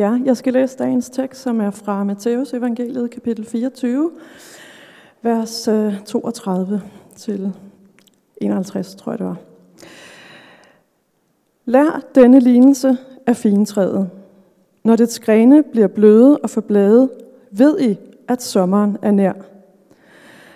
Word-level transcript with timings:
Ja, 0.00 0.18
jeg 0.24 0.36
skal 0.36 0.52
læse 0.52 0.78
dagens 0.78 1.10
tekst, 1.10 1.42
som 1.42 1.60
er 1.60 1.70
fra 1.70 2.04
Matteus 2.04 2.54
evangeliet, 2.54 3.10
kapitel 3.10 3.46
24, 3.46 4.10
vers 5.22 5.68
øh, 5.68 6.00
32 6.04 6.82
til 7.16 7.52
51, 8.36 8.94
tror 8.94 9.12
jeg 9.12 9.18
det 9.18 9.26
var. 9.26 9.36
Lær 11.64 12.02
denne 12.14 12.40
lignelse 12.40 12.96
af 13.26 13.36
fintræet. 13.36 14.10
Når 14.84 14.96
dets 14.96 15.20
grene 15.20 15.62
bliver 15.62 15.88
bløde 15.88 16.38
og 16.38 16.50
forblade, 16.50 17.10
ved 17.50 17.80
I, 17.80 17.98
at 18.28 18.42
sommeren 18.42 18.96
er 19.02 19.10
nær. 19.10 19.32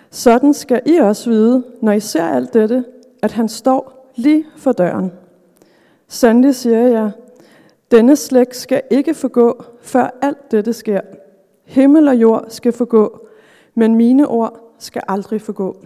Sådan 0.09 0.53
skal 0.53 0.81
I 0.85 0.97
også 0.97 1.29
vide, 1.29 1.63
når 1.81 1.91
I 1.91 1.99
ser 1.99 2.25
alt 2.25 2.53
dette, 2.53 2.85
at 3.23 3.31
han 3.31 3.49
står 3.49 4.11
lige 4.15 4.45
for 4.57 4.71
døren. 4.71 5.11
Sandelig 6.07 6.55
siger 6.55 6.87
jeg, 6.87 7.11
denne 7.95 8.15
slægt 8.15 8.55
skal 8.55 8.81
ikke 8.89 9.13
forgå, 9.13 9.63
før 9.81 10.17
alt 10.21 10.51
dette 10.51 10.73
sker. 10.73 11.01
Himmel 11.65 12.07
og 12.07 12.15
jord 12.15 12.45
skal 12.49 12.73
forgå, 12.73 13.27
men 13.75 13.95
mine 13.95 14.27
ord 14.27 14.75
skal 14.79 15.01
aldrig 15.07 15.41
forgå. 15.41 15.77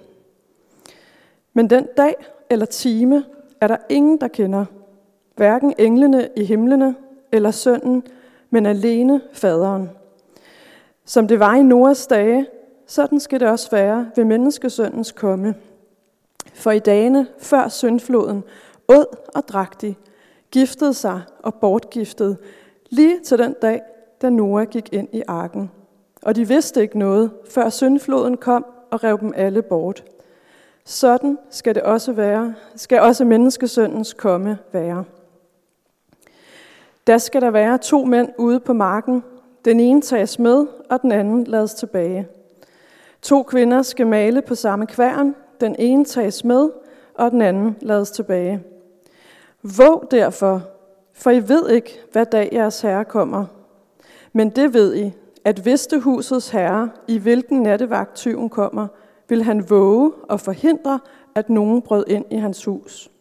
Men 1.53 1.69
den 1.69 1.87
dag 1.97 2.15
eller 2.49 2.65
time 2.65 3.23
er 3.61 3.67
der 3.67 3.77
ingen, 3.89 4.21
der 4.21 4.27
kender. 4.27 4.65
Hverken 5.35 5.73
englene 5.77 6.29
i 6.35 6.43
himlene 6.43 6.95
eller 7.31 7.51
sønnen, 7.51 8.03
men 8.49 8.65
alene 8.65 9.21
faderen. 9.33 9.89
Som 11.05 11.27
det 11.27 11.39
var 11.39 11.55
i 11.55 11.63
Noas 11.63 12.07
dage, 12.07 12.45
sådan 12.87 13.19
skal 13.19 13.39
det 13.39 13.47
også 13.47 13.71
være 13.71 14.11
ved 14.15 14.25
menneskesøndens 14.25 15.11
komme. 15.11 15.55
For 16.53 16.71
i 16.71 16.79
dagene 16.79 17.27
før 17.37 17.67
syndfloden 17.67 18.43
åd 18.87 19.17
og 19.35 19.47
drak 19.47 19.81
de, 19.81 19.95
giftede 20.51 20.93
sig 20.93 21.21
og 21.43 21.55
bortgiftede, 21.55 22.37
lige 22.89 23.19
til 23.19 23.37
den 23.37 23.55
dag, 23.61 23.81
da 24.21 24.29
Noah 24.29 24.67
gik 24.67 24.93
ind 24.93 25.07
i 25.13 25.23
arken. 25.27 25.71
Og 26.21 26.35
de 26.35 26.47
vidste 26.47 26.81
ikke 26.81 26.99
noget, 26.99 27.31
før 27.49 27.69
syndfloden 27.69 28.37
kom 28.37 28.65
og 28.91 29.03
rev 29.03 29.19
dem 29.19 29.33
alle 29.35 29.61
bort. 29.61 30.03
Sådan 30.85 31.37
skal 31.49 31.75
det 31.75 31.83
også 31.83 32.11
være, 32.11 32.55
skal 32.75 33.01
også 33.01 33.25
menneskesøndens 33.25 34.13
komme 34.13 34.57
være. 34.71 35.03
Der 37.07 37.17
skal 37.17 37.41
der 37.41 37.51
være 37.51 37.77
to 37.77 38.05
mænd 38.05 38.29
ude 38.37 38.59
på 38.59 38.73
marken. 38.73 39.23
Den 39.65 39.79
ene 39.79 40.01
tages 40.01 40.39
med, 40.39 40.65
og 40.89 41.01
den 41.01 41.11
anden 41.11 41.43
lades 41.43 41.73
tilbage. 41.73 42.27
To 43.21 43.43
kvinder 43.43 43.81
skal 43.81 44.07
male 44.07 44.41
på 44.41 44.55
samme 44.55 44.87
kværn. 44.87 45.35
Den 45.61 45.75
ene 45.79 46.05
tages 46.05 46.43
med, 46.43 46.69
og 47.13 47.31
den 47.31 47.41
anden 47.41 47.75
lades 47.81 48.11
tilbage. 48.11 48.63
Våg 49.63 50.07
derfor, 50.11 50.61
for 51.13 51.31
I 51.31 51.49
ved 51.49 51.69
ikke, 51.69 51.99
hvad 52.11 52.25
dag 52.25 52.49
jeres 52.51 52.81
herre 52.81 53.05
kommer. 53.05 53.45
Men 54.33 54.49
det 54.49 54.73
ved 54.73 54.95
I, 54.95 55.11
at 55.45 55.59
hvis 55.59 55.87
det 55.87 56.01
husets 56.01 56.49
herre, 56.49 56.89
i 57.07 57.17
hvilken 57.17 57.61
nattevagt 57.61 58.15
tyven 58.15 58.49
kommer, 58.49 58.87
vil 59.27 59.43
han 59.43 59.69
våge 59.69 60.11
og 60.29 60.39
forhindre, 60.39 60.99
at 61.35 61.49
nogen 61.49 61.81
brød 61.81 62.03
ind 62.07 62.25
i 62.31 62.35
hans 62.35 62.65
hus. 62.65 63.11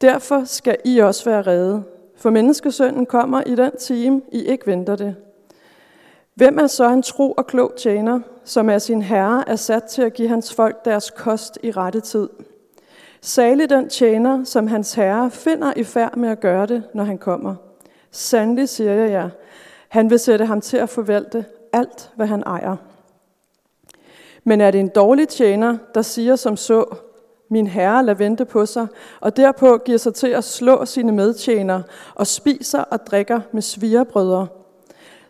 Derfor 0.00 0.44
skal 0.44 0.76
I 0.84 0.98
også 0.98 1.30
være 1.30 1.42
redde, 1.42 1.82
for 2.16 2.30
menneskesønnen 2.30 3.06
kommer 3.06 3.42
i 3.46 3.54
den 3.54 3.76
time, 3.76 4.22
I 4.32 4.44
ikke 4.44 4.66
venter 4.66 4.96
det. 4.96 5.16
Hvem 6.34 6.58
er 6.58 6.66
så 6.66 6.88
en 6.90 7.02
tro 7.02 7.32
og 7.32 7.46
klog 7.46 7.72
tjener, 7.76 8.20
som 8.44 8.70
er 8.70 8.78
sin 8.78 9.02
herre 9.02 9.48
er 9.48 9.56
sat 9.56 9.84
til 9.84 10.02
at 10.02 10.14
give 10.14 10.28
hans 10.28 10.54
folk 10.54 10.84
deres 10.84 11.10
kost 11.10 11.58
i 11.62 11.70
rette 11.70 12.00
tid? 12.00 12.28
Salig 13.20 13.70
den 13.70 13.88
tjener, 13.88 14.44
som 14.44 14.66
hans 14.66 14.94
herre 14.94 15.30
finder 15.30 15.72
i 15.76 15.84
færd 15.84 16.16
med 16.16 16.28
at 16.28 16.40
gøre 16.40 16.66
det, 16.66 16.82
når 16.94 17.04
han 17.04 17.18
kommer. 17.18 17.54
Sandelig 18.10 18.68
siger 18.68 18.92
jeg 18.92 19.10
jer, 19.10 19.30
han 19.88 20.10
vil 20.10 20.18
sætte 20.18 20.46
ham 20.46 20.60
til 20.60 20.76
at 20.76 20.88
forvalte 20.88 21.44
alt, 21.72 22.10
hvad 22.16 22.26
han 22.26 22.42
ejer. 22.42 22.76
Men 24.44 24.60
er 24.60 24.70
det 24.70 24.80
en 24.80 24.88
dårlig 24.88 25.28
tjener, 25.28 25.78
der 25.94 26.02
siger 26.02 26.36
som 26.36 26.56
så, 26.56 26.96
min 27.50 27.66
herre 27.66 28.04
lader 28.04 28.18
vente 28.18 28.44
på 28.44 28.66
sig, 28.66 28.86
og 29.20 29.36
derpå 29.36 29.78
giver 29.78 29.98
sig 29.98 30.14
til 30.14 30.28
at 30.28 30.44
slå 30.44 30.84
sine 30.84 31.12
medtjenere 31.12 31.82
og 32.14 32.26
spiser 32.26 32.80
og 32.80 33.06
drikker 33.06 33.40
med 33.52 33.62
svigerbrødre. 33.62 34.46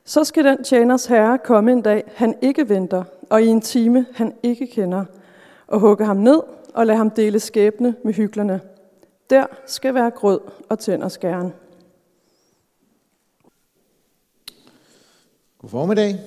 Så 0.04 0.24
skal 0.24 0.44
den 0.44 0.64
tjeners 0.64 1.06
herre 1.06 1.38
komme 1.38 1.72
en 1.72 1.82
dag, 1.82 2.12
han 2.14 2.34
ikke 2.42 2.68
venter, 2.68 3.04
og 3.30 3.42
i 3.42 3.46
en 3.46 3.60
time, 3.60 4.06
han 4.14 4.34
ikke 4.42 4.66
kender, 4.66 5.04
og 5.66 5.80
hugge 5.80 6.04
ham 6.04 6.16
ned 6.16 6.40
og 6.78 6.86
lade 6.86 6.98
ham 6.98 7.10
dele 7.10 7.40
skæbne 7.40 7.94
med 8.04 8.14
hyklerne. 8.14 8.60
Der 9.30 9.46
skal 9.66 9.94
være 9.94 10.10
grød 10.10 10.40
og 10.68 10.78
tænder 10.78 11.08
skæren. 11.08 11.52
God 15.58 15.70
formiddag. 15.70 16.18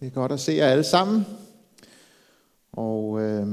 Det 0.00 0.06
er 0.06 0.10
godt 0.10 0.32
at 0.32 0.40
se 0.40 0.52
jer 0.52 0.66
alle 0.66 0.84
sammen. 0.84 1.26
Og 2.72 3.22
øh, 3.22 3.46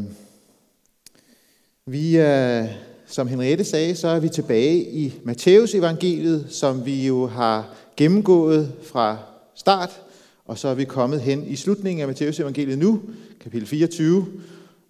vi 1.86 2.16
er, 2.16 2.68
som 3.06 3.28
Henriette 3.28 3.64
sagde, 3.64 3.96
så 3.96 4.08
er 4.08 4.20
vi 4.20 4.30
tilbage 4.30 4.92
i 4.92 5.14
Matteus 5.24 5.76
evangeliet, 5.76 6.48
som 6.50 6.86
vi 6.86 7.08
jo 7.08 7.28
har 7.28 7.76
gennemgået 7.98 8.74
fra 8.84 9.18
start, 9.56 10.02
og 10.46 10.58
så 10.58 10.68
er 10.68 10.76
vi 10.76 10.86
kommet 10.86 11.22
hen 11.22 11.48
i 11.48 11.56
slutningen 11.56 12.02
af 12.02 12.08
Matteus 12.08 12.40
evangeliet 12.40 12.78
nu, 12.80 13.02
kapitel 13.40 13.68
24. 13.68 14.28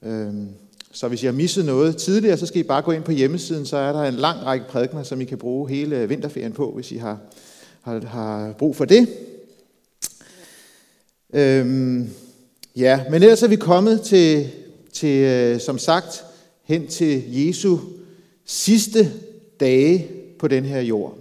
Øhm, 0.05 0.47
så 0.91 1.07
hvis 1.07 1.23
I 1.23 1.25
har 1.25 1.33
misset 1.33 1.65
noget 1.65 1.97
tidligere, 1.97 2.37
så 2.37 2.45
skal 2.45 2.59
I 2.59 2.63
bare 2.63 2.81
gå 2.81 2.91
ind 2.91 3.03
på 3.03 3.11
hjemmesiden, 3.11 3.65
så 3.65 3.77
er 3.77 3.93
der 3.93 4.03
en 4.03 4.13
lang 4.13 4.45
række 4.45 4.65
prædikner, 4.69 5.03
som 5.03 5.21
I 5.21 5.25
kan 5.25 5.37
bruge 5.37 5.69
hele 5.69 6.09
vinterferien 6.09 6.51
på, 6.51 6.71
hvis 6.71 6.91
I 6.91 6.97
har, 6.97 7.19
har, 7.81 7.99
har 7.99 8.53
brug 8.57 8.75
for 8.75 8.85
det. 8.85 9.07
Øhm, 11.33 12.09
ja, 12.75 13.03
men 13.09 13.23
ellers 13.23 13.43
er 13.43 13.47
vi 13.47 13.55
kommet 13.55 14.01
til, 14.01 14.49
til 14.93 15.23
øh, 15.23 15.59
som 15.59 15.77
sagt, 15.77 16.23
hen 16.63 16.87
til 16.87 17.23
Jesu 17.27 17.77
sidste 18.45 19.11
dage 19.59 20.07
på 20.39 20.47
den 20.47 20.65
her 20.65 20.81
jord. 20.81 21.17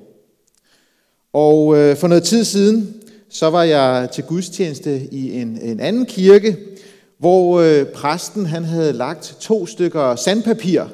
Og 1.32 1.76
øh, 1.76 1.96
for 1.96 2.08
noget 2.08 2.24
tid 2.24 2.44
siden, 2.44 2.94
så 3.28 3.50
var 3.50 3.62
jeg 3.62 4.08
til 4.14 4.24
gudstjeneste 4.24 5.08
i 5.12 5.32
en, 5.40 5.58
en 5.62 5.80
anden 5.80 6.06
kirke, 6.06 6.56
hvor 7.20 7.60
øh, 7.60 7.86
præsten 7.86 8.46
han 8.46 8.64
havde 8.64 8.92
lagt 8.92 9.36
to 9.40 9.66
stykker 9.66 10.16
sandpapir 10.16 10.84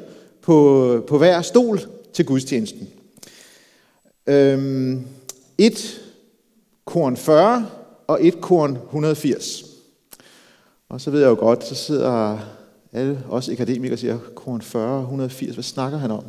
på, 0.43 1.05
på 1.09 1.19
hver 1.19 1.43
stol 1.43 1.81
til 2.13 2.25
gudstjenesten. 2.25 2.89
Øhm, 4.27 5.07
et 5.59 6.01
korn 6.85 7.17
40 7.17 7.67
og 8.07 8.27
et 8.27 8.41
korn 8.41 8.79
180. 8.87 9.65
Og 10.89 11.01
så 11.01 11.11
ved 11.11 11.21
jeg 11.21 11.29
jo 11.29 11.35
godt, 11.35 11.65
så 11.65 11.75
sidder 11.75 12.39
alle 12.93 13.19
os 13.31 13.49
akademikere 13.49 13.95
og 13.95 13.99
siger, 13.99 14.19
korn 14.35 14.63
40 14.63 15.01
180, 15.01 15.55
hvad 15.55 15.65
snakker 15.65 15.99
han 15.99 16.11
om? 16.11 16.25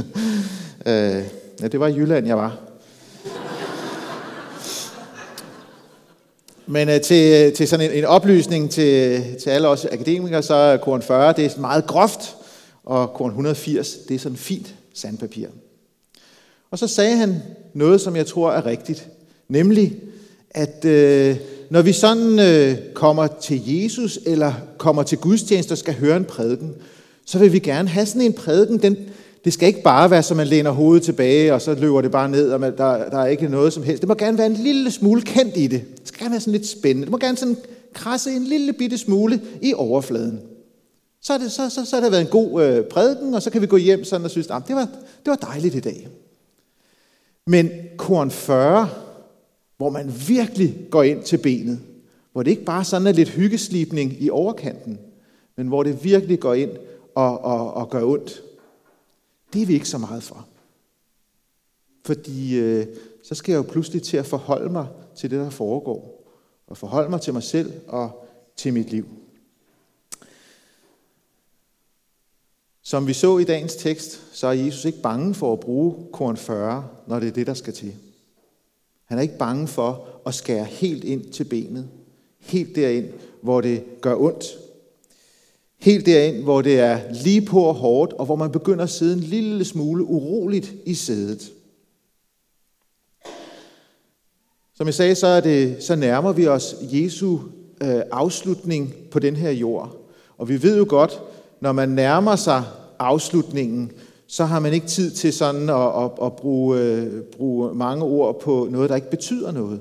øh, 0.86 1.24
ja, 1.60 1.68
det 1.68 1.80
var 1.80 1.86
i 1.86 1.94
Jylland, 1.94 2.26
jeg 2.26 2.36
var. 2.36 2.71
Men 6.66 6.88
øh, 6.88 7.00
til, 7.00 7.46
øh, 7.46 7.52
til 7.52 7.68
sådan 7.68 7.90
en, 7.90 7.98
en 7.98 8.04
oplysning 8.04 8.70
til, 8.70 9.24
til 9.42 9.50
alle 9.50 9.68
os 9.68 9.84
akademikere, 9.84 10.42
så 10.42 10.54
er 10.54 10.76
korn 10.76 11.02
40, 11.02 11.32
det 11.32 11.44
er 11.44 11.60
meget 11.60 11.86
groft, 11.86 12.36
og 12.84 13.12
korn 13.14 13.30
180, 13.30 13.96
det 14.08 14.14
er 14.14 14.18
sådan 14.18 14.38
fint 14.38 14.74
sandpapir. 14.94 15.46
Og 16.70 16.78
så 16.78 16.86
sagde 16.86 17.16
han 17.16 17.42
noget, 17.74 18.00
som 18.00 18.16
jeg 18.16 18.26
tror 18.26 18.52
er 18.52 18.66
rigtigt, 18.66 19.08
nemlig, 19.48 19.96
at 20.50 20.84
øh, 20.84 21.36
når 21.70 21.82
vi 21.82 21.92
sådan 21.92 22.38
øh, 22.38 22.76
kommer 22.94 23.26
til 23.26 23.62
Jesus, 23.66 24.18
eller 24.26 24.52
kommer 24.78 25.02
til 25.02 25.18
gudstjeneste 25.18 25.72
og 25.72 25.78
skal 25.78 25.94
høre 25.94 26.16
en 26.16 26.24
prædiken, 26.24 26.74
så 27.26 27.38
vil 27.38 27.52
vi 27.52 27.58
gerne 27.58 27.88
have 27.88 28.06
sådan 28.06 28.22
en 28.22 28.32
prædiken. 28.32 28.78
Den, 28.78 28.96
det 29.44 29.52
skal 29.52 29.68
ikke 29.68 29.82
bare 29.82 30.10
være, 30.10 30.22
så 30.22 30.34
man 30.34 30.46
læner 30.46 30.70
hovedet 30.70 31.02
tilbage, 31.02 31.54
og 31.54 31.62
så 31.62 31.74
løber 31.74 32.00
det 32.00 32.10
bare 32.10 32.28
ned, 32.28 32.52
og 32.52 32.60
man, 32.60 32.76
der, 32.76 33.10
der 33.10 33.18
er 33.18 33.26
ikke 33.26 33.48
noget 33.48 33.72
som 33.72 33.82
helst. 33.82 34.00
Det 34.00 34.08
må 34.08 34.14
gerne 34.14 34.38
være 34.38 34.46
en 34.46 34.52
lille 34.52 34.90
smule 34.90 35.22
kendt 35.22 35.56
i 35.56 35.66
det. 35.66 35.84
Det 35.98 36.08
skal 36.08 36.20
gerne 36.20 36.30
være 36.30 36.40
sådan 36.40 36.52
lidt 36.52 36.68
spændende. 36.68 37.04
Det 37.04 37.10
må 37.10 37.18
gerne 37.18 37.36
sådan 37.36 37.56
krasse 37.92 38.30
en 38.30 38.44
lille 38.44 38.72
bitte 38.72 38.98
smule 38.98 39.40
i 39.62 39.74
overfladen. 39.74 40.40
Så, 41.22 41.32
er 41.32 41.38
det, 41.38 41.52
så, 41.52 41.70
så, 41.70 41.84
så 41.84 41.96
har 41.96 42.02
det 42.02 42.12
været 42.12 42.22
en 42.22 42.30
god 42.30 42.62
øh, 42.62 42.84
prædiken, 42.84 43.34
og 43.34 43.42
så 43.42 43.50
kan 43.50 43.62
vi 43.62 43.66
gå 43.66 43.76
hjem 43.76 44.04
sådan 44.04 44.24
og 44.24 44.30
synes, 44.30 44.50
at 44.50 44.62
det 44.68 44.76
var, 44.76 44.88
det 45.24 45.26
var 45.26 45.36
dejligt 45.36 45.74
i 45.74 45.80
dag. 45.80 46.08
Men 47.46 47.70
korn 47.96 48.30
40, 48.30 48.88
hvor 49.76 49.90
man 49.90 50.12
virkelig 50.28 50.76
går 50.90 51.02
ind 51.02 51.22
til 51.22 51.36
benet, 51.36 51.80
hvor 52.32 52.42
det 52.42 52.50
ikke 52.50 52.64
bare 52.64 52.84
sådan 52.84 53.06
er 53.06 53.12
lidt 53.12 53.28
hyggeslipning 53.28 54.22
i 54.22 54.30
overkanten, 54.30 54.98
men 55.56 55.66
hvor 55.66 55.82
det 55.82 56.04
virkelig 56.04 56.40
går 56.40 56.54
ind 56.54 56.70
og, 57.14 57.44
og, 57.44 57.74
og 57.74 57.90
gør 57.90 58.02
ondt. 58.02 58.42
Det 59.52 59.62
er 59.62 59.66
vi 59.66 59.74
ikke 59.74 59.88
så 59.88 59.98
meget 59.98 60.22
for. 60.22 60.46
Fordi 62.04 62.58
øh, 62.58 62.86
så 63.22 63.34
skal 63.34 63.52
jeg 63.52 63.58
jo 63.58 63.70
pludselig 63.70 64.02
til 64.02 64.16
at 64.16 64.26
forholde 64.26 64.72
mig 64.72 64.86
til 65.16 65.30
det, 65.30 65.38
der 65.38 65.50
foregår. 65.50 66.18
Og 66.66 66.76
forholde 66.76 67.10
mig 67.10 67.20
til 67.20 67.32
mig 67.32 67.42
selv 67.42 67.72
og 67.88 68.28
til 68.56 68.72
mit 68.72 68.90
liv. 68.90 69.06
Som 72.82 73.06
vi 73.06 73.12
så 73.12 73.38
i 73.38 73.44
dagens 73.44 73.76
tekst, 73.76 74.36
så 74.36 74.46
er 74.46 74.52
Jesus 74.52 74.84
ikke 74.84 75.02
bange 75.02 75.34
for 75.34 75.52
at 75.52 75.60
bruge 75.60 76.06
korn 76.12 76.36
40, 76.36 76.88
når 77.06 77.20
det 77.20 77.28
er 77.28 77.32
det, 77.32 77.46
der 77.46 77.54
skal 77.54 77.72
til. 77.72 77.94
Han 79.04 79.18
er 79.18 79.22
ikke 79.22 79.38
bange 79.38 79.68
for 79.68 80.06
at 80.26 80.34
skære 80.34 80.64
helt 80.64 81.04
ind 81.04 81.32
til 81.32 81.44
benet. 81.44 81.88
Helt 82.38 82.76
derind, 82.76 83.12
hvor 83.42 83.60
det 83.60 83.84
gør 84.00 84.16
ondt. 84.16 84.44
Helt 85.82 86.06
derind, 86.06 86.42
hvor 86.42 86.62
det 86.62 86.78
er 86.80 86.98
lige 87.22 87.40
på 87.40 87.60
og 87.60 87.74
hårdt, 87.74 88.12
og 88.12 88.26
hvor 88.26 88.36
man 88.36 88.52
begynder 88.52 88.84
at 88.84 88.90
sidde 88.90 89.12
en 89.12 89.20
lille 89.20 89.64
smule 89.64 90.04
uroligt 90.04 90.74
i 90.86 90.94
sædet. 90.94 91.52
Som 94.74 94.86
jeg 94.86 94.94
sagde, 94.94 95.14
så, 95.14 95.26
er 95.26 95.40
det, 95.40 95.82
så 95.82 95.96
nærmer 95.96 96.32
vi 96.32 96.46
os 96.46 96.76
Jesu 96.82 97.38
øh, 97.82 98.00
afslutning 98.10 98.94
på 99.10 99.18
den 99.18 99.36
her 99.36 99.50
jord. 99.50 99.96
Og 100.38 100.48
vi 100.48 100.62
ved 100.62 100.78
jo 100.78 100.86
godt, 100.88 101.22
når 101.60 101.72
man 101.72 101.88
nærmer 101.88 102.36
sig 102.36 102.64
afslutningen, 102.98 103.92
så 104.26 104.44
har 104.44 104.60
man 104.60 104.72
ikke 104.72 104.86
tid 104.86 105.10
til 105.10 105.32
sådan 105.32 105.70
at, 105.70 106.04
at, 106.04 106.10
at 106.22 106.36
bruge, 106.36 106.78
øh, 106.80 107.22
bruge 107.22 107.74
mange 107.74 108.04
ord 108.04 108.40
på 108.40 108.68
noget, 108.70 108.90
der 108.90 108.96
ikke 108.96 109.10
betyder 109.10 109.52
noget. 109.52 109.80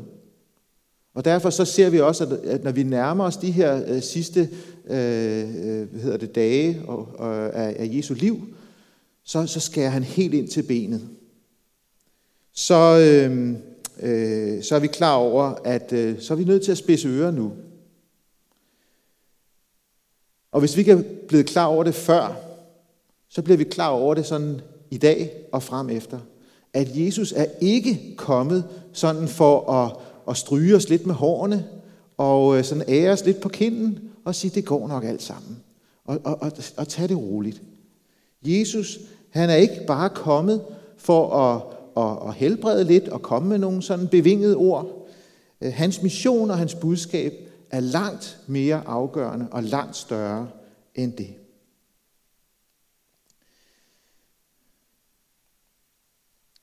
Og 1.13 1.25
derfor 1.25 1.50
så 1.50 1.65
ser 1.65 1.89
vi 1.89 2.00
også, 2.00 2.24
at, 2.24 2.31
at 2.31 2.63
når 2.63 2.71
vi 2.71 2.83
nærmer 2.83 3.24
os 3.24 3.38
de 3.38 3.51
her 3.51 3.83
øh, 3.88 4.01
sidste 4.01 4.50
Øh, 4.89 5.39
øh, 5.39 5.89
hvad 5.92 6.01
hedder 6.01 6.18
det, 6.18 6.36
dage 6.36 6.81
og, 6.88 7.10
og, 7.16 7.56
af, 7.56 7.75
af 7.80 7.89
Jesu 7.92 8.13
liv, 8.13 8.48
så, 9.24 9.48
så 9.48 9.60
skærer 9.60 9.89
han 9.89 10.04
helt 10.04 10.33
ind 10.33 10.48
til 10.48 10.63
benet. 10.63 11.10
Så, 12.54 13.00
øh, 13.00 13.50
øh, 14.01 14.63
så 14.63 14.75
er 14.75 14.80
vi 14.80 14.88
klar 14.88 15.16
over, 15.16 15.44
at 15.63 15.94
øh, 15.94 16.19
så 16.19 16.33
er 16.33 16.38
vi 16.38 16.44
nødt 16.44 16.63
til 16.63 16.72
at 16.72 16.78
spidse 16.78 17.07
ører 17.07 17.31
nu. 17.31 17.51
Og 20.51 20.60
hvis 20.60 20.75
vi 20.75 20.80
ikke 20.80 20.92
er 20.92 21.04
blevet 21.27 21.45
klar 21.45 21.66
over 21.66 21.84
det 21.84 21.95
før, 21.95 22.39
så 23.30 23.42
bliver 23.42 23.57
vi 23.57 23.63
klar 23.63 23.89
over 23.89 24.13
det 24.13 24.25
sådan 24.25 24.62
i 24.92 24.98
dag 24.98 25.31
og 25.51 25.63
frem 25.63 25.89
efter. 25.89 26.19
At 26.74 26.88
Jesus 26.95 27.31
er 27.31 27.45
ikke 27.62 28.13
kommet 28.18 28.68
sådan 28.94 29.27
for 29.27 29.72
at, 29.72 29.98
at 30.30 30.38
stryge 30.38 30.75
os 30.75 30.89
lidt 30.89 31.06
med 31.06 31.16
hårene, 31.16 31.68
og 32.18 32.57
øh, 32.57 32.63
sådan 32.63 32.84
ære 32.88 33.12
os 33.12 33.25
lidt 33.25 33.42
på 33.42 33.50
kinden, 33.50 34.11
og 34.25 34.35
sige, 34.35 34.51
det 34.56 34.65
går 34.65 34.88
nok 34.88 35.03
alt 35.03 35.21
sammen. 35.21 35.63
Og, 36.06 36.19
og, 36.23 36.41
og, 36.41 36.51
og 36.77 36.88
tage 36.88 37.07
det 37.07 37.18
roligt. 37.18 37.62
Jesus, 38.44 39.00
han 39.29 39.50
er 39.50 39.56
ikke 39.56 39.83
bare 39.88 40.09
kommet 40.09 40.65
for 40.97 41.35
at, 41.35 41.62
at, 41.97 42.29
at 42.29 42.33
helbrede 42.33 42.83
lidt 42.83 43.07
og 43.09 43.21
komme 43.21 43.50
med 43.50 43.57
nogle 43.57 43.81
sådan 43.81 44.07
bevingede 44.07 44.56
ord. 44.56 45.09
Øh, 45.62 45.73
hans 45.73 46.01
mission 46.01 46.51
og 46.51 46.57
hans 46.57 46.75
budskab 46.75 47.33
er 47.69 47.79
langt 47.79 48.39
mere 48.47 48.88
afgørende 48.88 49.47
og 49.51 49.63
langt 49.63 49.95
større 49.95 50.50
end 50.95 51.13
det. 51.13 51.33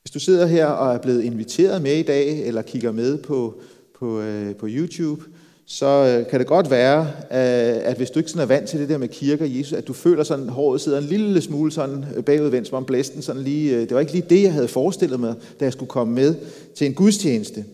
Hvis 0.03 0.11
du 0.11 0.21
sidder 0.21 0.47
her 0.47 0.67
og 0.67 0.95
er 0.95 0.99
blevet 0.99 1.23
inviteret 1.23 1.83
med 1.83 1.97
i 1.97 2.03
dag, 2.03 2.47
eller 2.47 2.63
kigger 2.63 2.93
med 2.93 3.23
på, 3.23 3.61
på, 3.99 4.21
øh, 4.21 4.57
på 4.57 4.67
YouTube, 4.69 5.23
så 5.71 5.87
øh, 5.87 6.31
kan 6.31 6.41
det 6.41 6.47
godt 6.47 6.71
være, 6.71 7.01
øh, 7.01 7.89
at 7.91 7.97
hvis 7.97 8.11
du 8.11 8.19
ikke 8.19 8.31
sådan 8.31 8.43
er 8.43 8.47
vant 8.47 8.69
til 8.69 8.81
det 8.81 8.89
der 8.89 8.99
med 8.99 9.09
kirke 9.09 9.45
og 9.45 9.59
Jesus, 9.59 9.73
at 9.73 9.89
du 9.89 9.93
føler 9.93 10.25
sådan, 10.25 10.47
at 10.47 10.53
håret 10.53 10.81
sidder 10.81 10.99
en 10.99 11.05
lille 11.05 11.41
smule 11.41 11.73
sådan 11.73 12.05
øh, 12.17 12.25
bagudvendt, 12.25 12.69
som 12.69 12.77
om 12.77 12.85
blæsten 12.85 13.23
sådan 13.23 13.43
lige, 13.43 13.81
det 13.81 13.95
var 13.95 14.01
ikke 14.01 14.13
lige 14.13 14.27
det, 14.31 14.43
jeg 14.43 14.53
havde 14.53 14.69
forestillet 14.69 15.21
mig, 15.21 15.35
da 15.61 15.65
jeg 15.65 15.73
skulle 15.73 15.89
komme 15.89 16.15
med 16.15 16.35
til 16.75 16.87
en 16.87 16.95
gudstjeneste. 16.95 17.65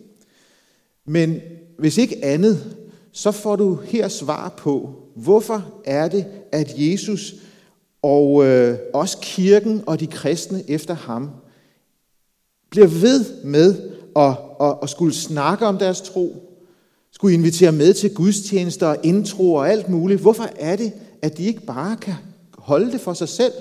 Men 1.06 1.40
hvis 1.78 1.98
ikke 1.98 2.24
andet, 2.24 2.76
så 3.12 3.32
får 3.32 3.56
du 3.56 3.78
her 3.84 4.08
svar 4.08 4.54
på, 4.58 4.94
hvorfor 5.16 5.64
er 5.84 6.08
det, 6.08 6.24
at 6.52 6.74
Jesus 6.76 7.34
og 8.02 8.44
øh, 8.44 8.78
også 8.94 9.18
kirken 9.22 9.82
og 9.86 10.00
de 10.00 10.06
kristne 10.06 10.62
efter 10.68 10.94
ham 10.94 11.30
bliver 12.70 12.86
ved 12.86 13.24
med 13.44 13.74
at, 14.16 14.34
at, 14.60 14.78
at 14.82 14.90
skulle 14.90 15.14
snakke 15.14 15.66
om 15.66 15.78
deres 15.78 16.00
tro, 16.00 16.53
skulle 17.14 17.34
invitere 17.34 17.72
med 17.72 17.94
til 17.94 18.14
gudstjenester 18.14 18.86
og 18.86 18.96
intro 19.02 19.54
og 19.54 19.70
alt 19.70 19.88
muligt. 19.88 20.20
Hvorfor 20.20 20.48
er 20.56 20.76
det, 20.76 20.92
at 21.22 21.38
de 21.38 21.44
ikke 21.44 21.60
bare 21.60 21.96
kan 21.96 22.14
holde 22.52 22.92
det 22.92 23.00
for 23.00 23.12
sig 23.12 23.28
selv, 23.28 23.52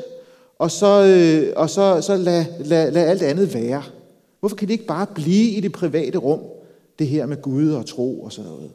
og 0.59 0.71
så, 0.71 1.03
øh, 1.03 1.53
og 1.55 1.69
så, 1.69 2.01
så 2.01 2.17
lade 2.17 2.45
lad, 2.59 2.91
lad 2.91 3.07
alt 3.07 3.21
andet 3.21 3.53
være? 3.53 3.83
Hvorfor 4.39 4.55
kan 4.55 4.67
de 4.67 4.73
ikke 4.73 4.85
bare 4.85 5.07
blive 5.15 5.50
i 5.50 5.59
det 5.59 5.71
private 5.71 6.17
rum, 6.17 6.39
det 7.00 7.07
her 7.07 7.25
med 7.25 7.41
Gud 7.41 7.71
og 7.71 7.85
tro 7.85 8.23
og 8.23 8.31
sådan 8.31 8.51
noget? 8.51 8.71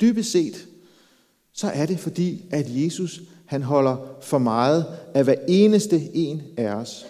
Dybest 0.00 0.32
set, 0.32 0.66
så 1.52 1.66
er 1.66 1.86
det 1.86 1.98
fordi, 1.98 2.44
at 2.50 2.66
Jesus 2.68 3.20
han 3.46 3.62
holder 3.62 3.96
for 4.22 4.38
meget 4.38 4.86
af 5.14 5.24
hver 5.24 5.34
eneste 5.48 6.10
en 6.14 6.42
af 6.56 6.74
os 6.74 7.06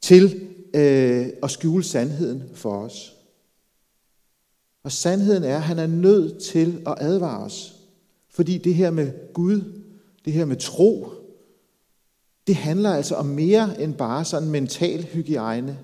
til 0.00 0.48
øh, 0.74 1.26
at 1.42 1.50
skjule 1.50 1.84
sandheden 1.84 2.42
for 2.54 2.84
os. 2.84 3.14
Og 4.84 4.92
sandheden 4.92 5.44
er, 5.44 5.56
at 5.56 5.62
han 5.62 5.78
er 5.78 5.86
nødt 5.86 6.38
til 6.42 6.82
at 6.86 6.94
advare 7.00 7.44
os. 7.44 7.74
Fordi 8.28 8.58
det 8.58 8.74
her 8.74 8.90
med 8.90 9.32
Gud, 9.32 9.60
det 10.24 10.32
her 10.32 10.44
med 10.44 10.56
tro, 10.56 11.08
det 12.46 12.54
handler 12.54 12.90
altså 12.90 13.14
om 13.14 13.26
mere 13.26 13.82
end 13.82 13.94
bare 13.94 14.24
sådan 14.24 14.48
mental 14.48 15.02
hygiejne, 15.02 15.78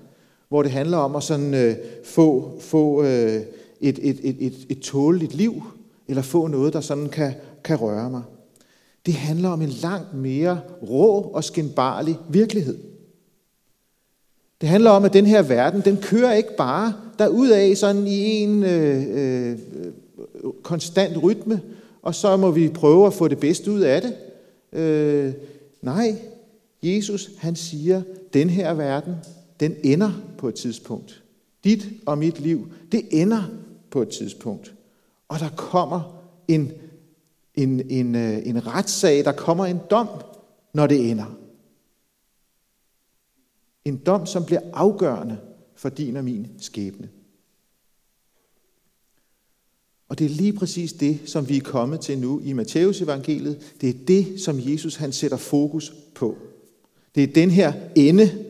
hvor 0.49 0.63
det 0.63 0.71
handler 0.71 0.97
om 0.97 1.15
at 1.15 1.23
sådan, 1.23 1.53
øh, 1.53 1.75
få, 2.03 2.57
få 2.59 3.03
øh, 3.03 3.41
et, 3.81 3.99
et, 4.01 4.19
et, 4.23 4.35
et, 4.39 4.65
et 4.69 4.79
tåleligt 4.79 5.33
liv, 5.33 5.63
eller 6.07 6.21
få 6.21 6.47
noget, 6.47 6.73
der 6.73 6.81
sådan 6.81 7.09
kan, 7.09 7.33
kan 7.63 7.81
røre 7.81 8.09
mig. 8.09 8.21
Det 9.05 9.13
handler 9.13 9.49
om 9.49 9.61
en 9.61 9.69
langt 9.69 10.13
mere 10.13 10.59
rå 10.89 11.21
og 11.21 11.43
skinbarlig 11.43 12.17
virkelighed. 12.29 12.77
Det 14.61 14.69
handler 14.69 14.91
om, 14.91 15.05
at 15.05 15.13
den 15.13 15.25
her 15.25 15.41
verden, 15.41 15.81
den 15.81 15.97
kører 15.97 16.33
ikke 16.33 16.55
bare 16.57 16.93
derudad 17.19 17.75
sådan 17.75 18.07
i 18.07 18.19
en 18.19 18.63
øh, 18.63 19.03
øh, 19.13 19.57
konstant 20.63 21.23
rytme, 21.23 21.61
og 22.01 22.15
så 22.15 22.37
må 22.37 22.51
vi 22.51 22.69
prøve 22.69 23.07
at 23.07 23.13
få 23.13 23.27
det 23.27 23.39
bedste 23.39 23.71
ud 23.71 23.79
af 23.79 24.01
det. 24.01 24.13
Øh, 24.79 25.33
nej, 25.81 26.15
Jesus 26.83 27.29
han 27.37 27.55
siger, 27.55 28.01
den 28.33 28.49
her 28.49 28.73
verden, 28.73 29.15
den 29.59 29.75
ender 29.83 30.11
på 30.37 30.47
et 30.47 30.55
tidspunkt. 30.55 31.23
Dit 31.63 31.89
og 32.05 32.17
mit 32.17 32.39
liv, 32.39 32.67
det 32.91 33.01
ender 33.11 33.43
på 33.91 34.01
et 34.01 34.09
tidspunkt. 34.09 34.73
Og 35.29 35.39
der 35.39 35.49
kommer 35.55 36.23
en, 36.47 36.71
en, 37.55 37.81
en, 37.89 38.15
øh, 38.15 38.47
en 38.47 38.67
retssag, 38.67 39.25
der 39.25 39.31
kommer 39.31 39.65
en 39.65 39.79
dom, 39.91 40.07
når 40.73 40.87
det 40.87 41.11
ender. 41.11 41.37
En 43.87 43.97
dom, 43.97 44.25
som 44.25 44.45
bliver 44.45 44.61
afgørende 44.73 45.37
for 45.75 45.89
din 45.89 46.17
og 46.17 46.23
min 46.23 46.47
skæbne. 46.59 47.09
Og 50.09 50.19
det 50.19 50.25
er 50.25 50.29
lige 50.29 50.53
præcis 50.53 50.93
det, 50.93 51.19
som 51.25 51.49
vi 51.49 51.57
er 51.57 51.61
kommet 51.61 51.99
til 51.99 52.17
nu 52.17 52.41
i 52.43 52.53
Matteus 52.53 53.01
evangeliet. 53.01 53.73
Det 53.81 53.89
er 53.89 53.93
det, 54.07 54.41
som 54.41 54.59
Jesus 54.59 54.95
han 54.95 55.11
sætter 55.11 55.37
fokus 55.37 55.93
på. 56.15 56.37
Det 57.15 57.23
er 57.23 57.27
den 57.27 57.51
her 57.51 57.73
ende, 57.95 58.45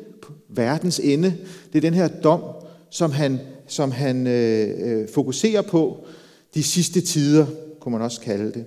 verdens 0.50 1.00
ende. 1.00 1.38
Det 1.74 1.78
er 1.78 1.82
den 1.82 1.94
her 1.94 2.08
dom, 2.08 2.42
som 2.90 3.12
han, 3.12 3.40
som 3.68 3.92
han 3.92 4.28
øh, 4.28 4.70
øh, 4.80 5.10
fokuserer 5.10 5.62
på 5.62 6.06
de 6.54 6.64
sidste 6.64 7.02
tider, 7.02 7.46
kunne 7.80 7.92
man 7.92 8.02
også 8.02 8.22
kalde 8.22 8.52
det. 8.52 8.66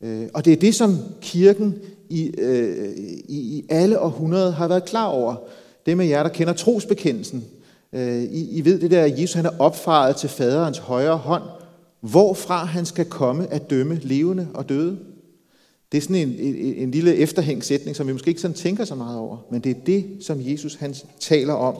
Øh, 0.00 0.28
og 0.34 0.44
det 0.44 0.52
er 0.52 0.56
det, 0.56 0.74
som 0.74 0.96
kirken 1.20 1.74
i, 2.08 2.26
øh, 2.38 2.88
i, 3.28 3.58
i 3.58 3.66
alle 3.68 4.00
århundreder 4.00 4.50
har 4.50 4.68
været 4.68 4.84
klar 4.84 5.06
over. 5.06 5.36
Det 5.88 5.96
med 5.96 6.06
jer, 6.06 6.22
der 6.22 6.30
kender 6.30 6.52
trosbekendelsen. 6.52 7.44
Øh, 7.92 8.22
I, 8.22 8.58
I 8.58 8.64
ved 8.64 8.80
det 8.80 8.90
der, 8.90 9.04
at 9.04 9.20
Jesus 9.20 9.34
han 9.34 9.46
er 9.46 9.58
opfaret 9.58 10.16
til 10.16 10.28
faderens 10.28 10.78
højre 10.78 11.16
hånd, 11.16 11.42
hvorfra 12.00 12.64
han 12.64 12.86
skal 12.86 13.04
komme 13.04 13.52
at 13.52 13.70
dømme 13.70 14.00
levende 14.02 14.48
og 14.54 14.68
døde. 14.68 14.98
Det 15.92 15.98
er 15.98 16.02
sådan 16.02 16.16
en, 16.16 16.28
en, 16.28 16.54
en 16.56 16.90
lille 16.90 17.14
efterhængsætning, 17.14 17.96
som 17.96 18.06
vi 18.06 18.12
måske 18.12 18.28
ikke 18.28 18.40
sådan 18.40 18.54
tænker 18.54 18.84
så 18.84 18.94
meget 18.94 19.18
over, 19.18 19.36
men 19.50 19.60
det 19.60 19.70
er 19.70 19.80
det, 19.86 20.06
som 20.20 20.38
Jesus 20.40 20.74
han 20.74 20.94
taler 21.20 21.54
om, 21.54 21.76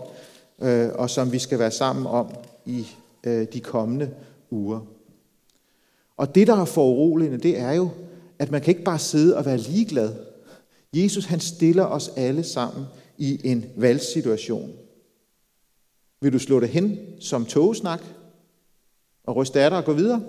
øh, 0.62 0.88
og 0.94 1.10
som 1.10 1.32
vi 1.32 1.38
skal 1.38 1.58
være 1.58 1.70
sammen 1.70 2.06
om 2.06 2.34
i 2.66 2.86
øh, 3.24 3.46
de 3.52 3.60
kommende 3.60 4.10
uger. 4.50 4.80
Og 6.16 6.34
det, 6.34 6.46
der 6.46 6.60
er 6.60 6.64
foruroligende, 6.64 7.38
det 7.38 7.58
er 7.58 7.72
jo, 7.72 7.88
at 8.38 8.50
man 8.50 8.60
kan 8.60 8.70
ikke 8.70 8.84
bare 8.84 8.98
sidde 8.98 9.36
og 9.36 9.46
være 9.46 9.58
ligeglad. 9.58 10.10
Jesus 10.94 11.24
han 11.24 11.40
stiller 11.40 11.84
os 11.84 12.10
alle 12.16 12.42
sammen 12.44 12.84
i 13.18 13.40
en 13.44 13.64
valgsituation. 13.76 14.72
Vil 16.20 16.32
du 16.32 16.38
slå 16.38 16.60
det 16.60 16.68
hen 16.68 16.98
som 17.20 17.46
togesnak 17.46 18.02
og 19.25 19.37
ryste 19.37 19.60
af 19.60 19.70
dig 19.70 19.78
og 19.78 19.84
gå 19.84 19.92
videre? 19.92 20.22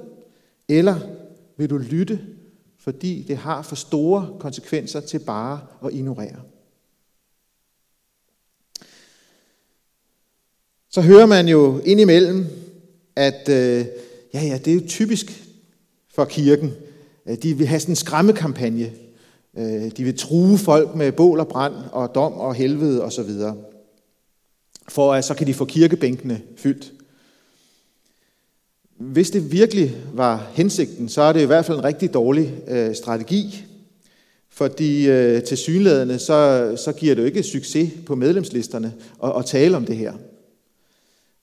Eller 0.68 1.00
vil 1.58 1.70
du 1.70 1.78
lytte, 1.78 2.20
fordi 2.78 3.26
det 3.28 3.38
har 3.38 3.62
for 3.62 3.76
store 3.76 4.36
konsekvenser 4.40 5.00
til 5.00 5.20
bare 5.20 5.62
at 5.86 5.94
ignorere? 5.94 6.42
Så 10.90 11.02
hører 11.02 11.26
man 11.26 11.48
jo 11.48 11.80
indimellem, 11.80 12.46
at 13.16 13.50
øh, 13.50 13.86
ja, 14.34 14.42
ja, 14.42 14.58
det 14.66 14.68
er 14.68 14.76
jo 14.76 14.88
typisk 14.88 15.44
for 16.08 16.26
kirken. 16.26 16.72
De 17.44 17.54
vil 17.54 17.68
have 17.68 17.80
sådan 17.80 17.92
en 17.92 17.96
skræmmekampagne 17.96 18.94
Øh, 19.58 19.92
de 19.98 20.04
vil 20.04 20.18
true 20.18 20.58
folk 20.58 20.96
med 20.96 21.12
bål 21.12 21.40
og 21.40 21.48
brand 21.48 21.74
og 21.92 22.16
dom 22.16 22.34
og 22.34 22.56
helvede 22.56 23.04
osv. 23.04 23.30
For 24.88 25.14
at 25.14 25.26
så 25.26 25.34
kan 25.34 25.48
de 25.48 25.54
få 25.54 25.66
kirkebænkene 25.66 26.42
fyldt. 26.58 26.94
Hvis 28.98 29.32
det 29.32 29.52
virkelig 29.52 29.96
var 30.14 30.48
hensigten, 30.54 31.10
så 31.10 31.22
er 31.22 31.34
det 31.34 31.42
i 31.42 31.46
hvert 31.46 31.66
fald 31.66 31.78
en 31.78 31.84
rigtig 31.84 32.14
dårlig 32.14 32.54
øh, 32.68 32.96
strategi. 32.96 33.66
Fordi 34.50 35.08
øh, 35.08 35.44
til 35.44 35.58
synlædende, 35.58 36.20
så, 36.20 36.72
så 36.86 36.92
giver 36.92 37.16
det 37.16 37.22
jo 37.22 37.28
ikke 37.28 37.44
succes 37.44 37.92
på 38.06 38.16
medlemslisterne 38.16 38.94
at, 39.24 39.34
at 39.38 39.46
tale 39.46 39.78
om 39.78 39.86
det 39.86 39.98
her. 39.98 40.14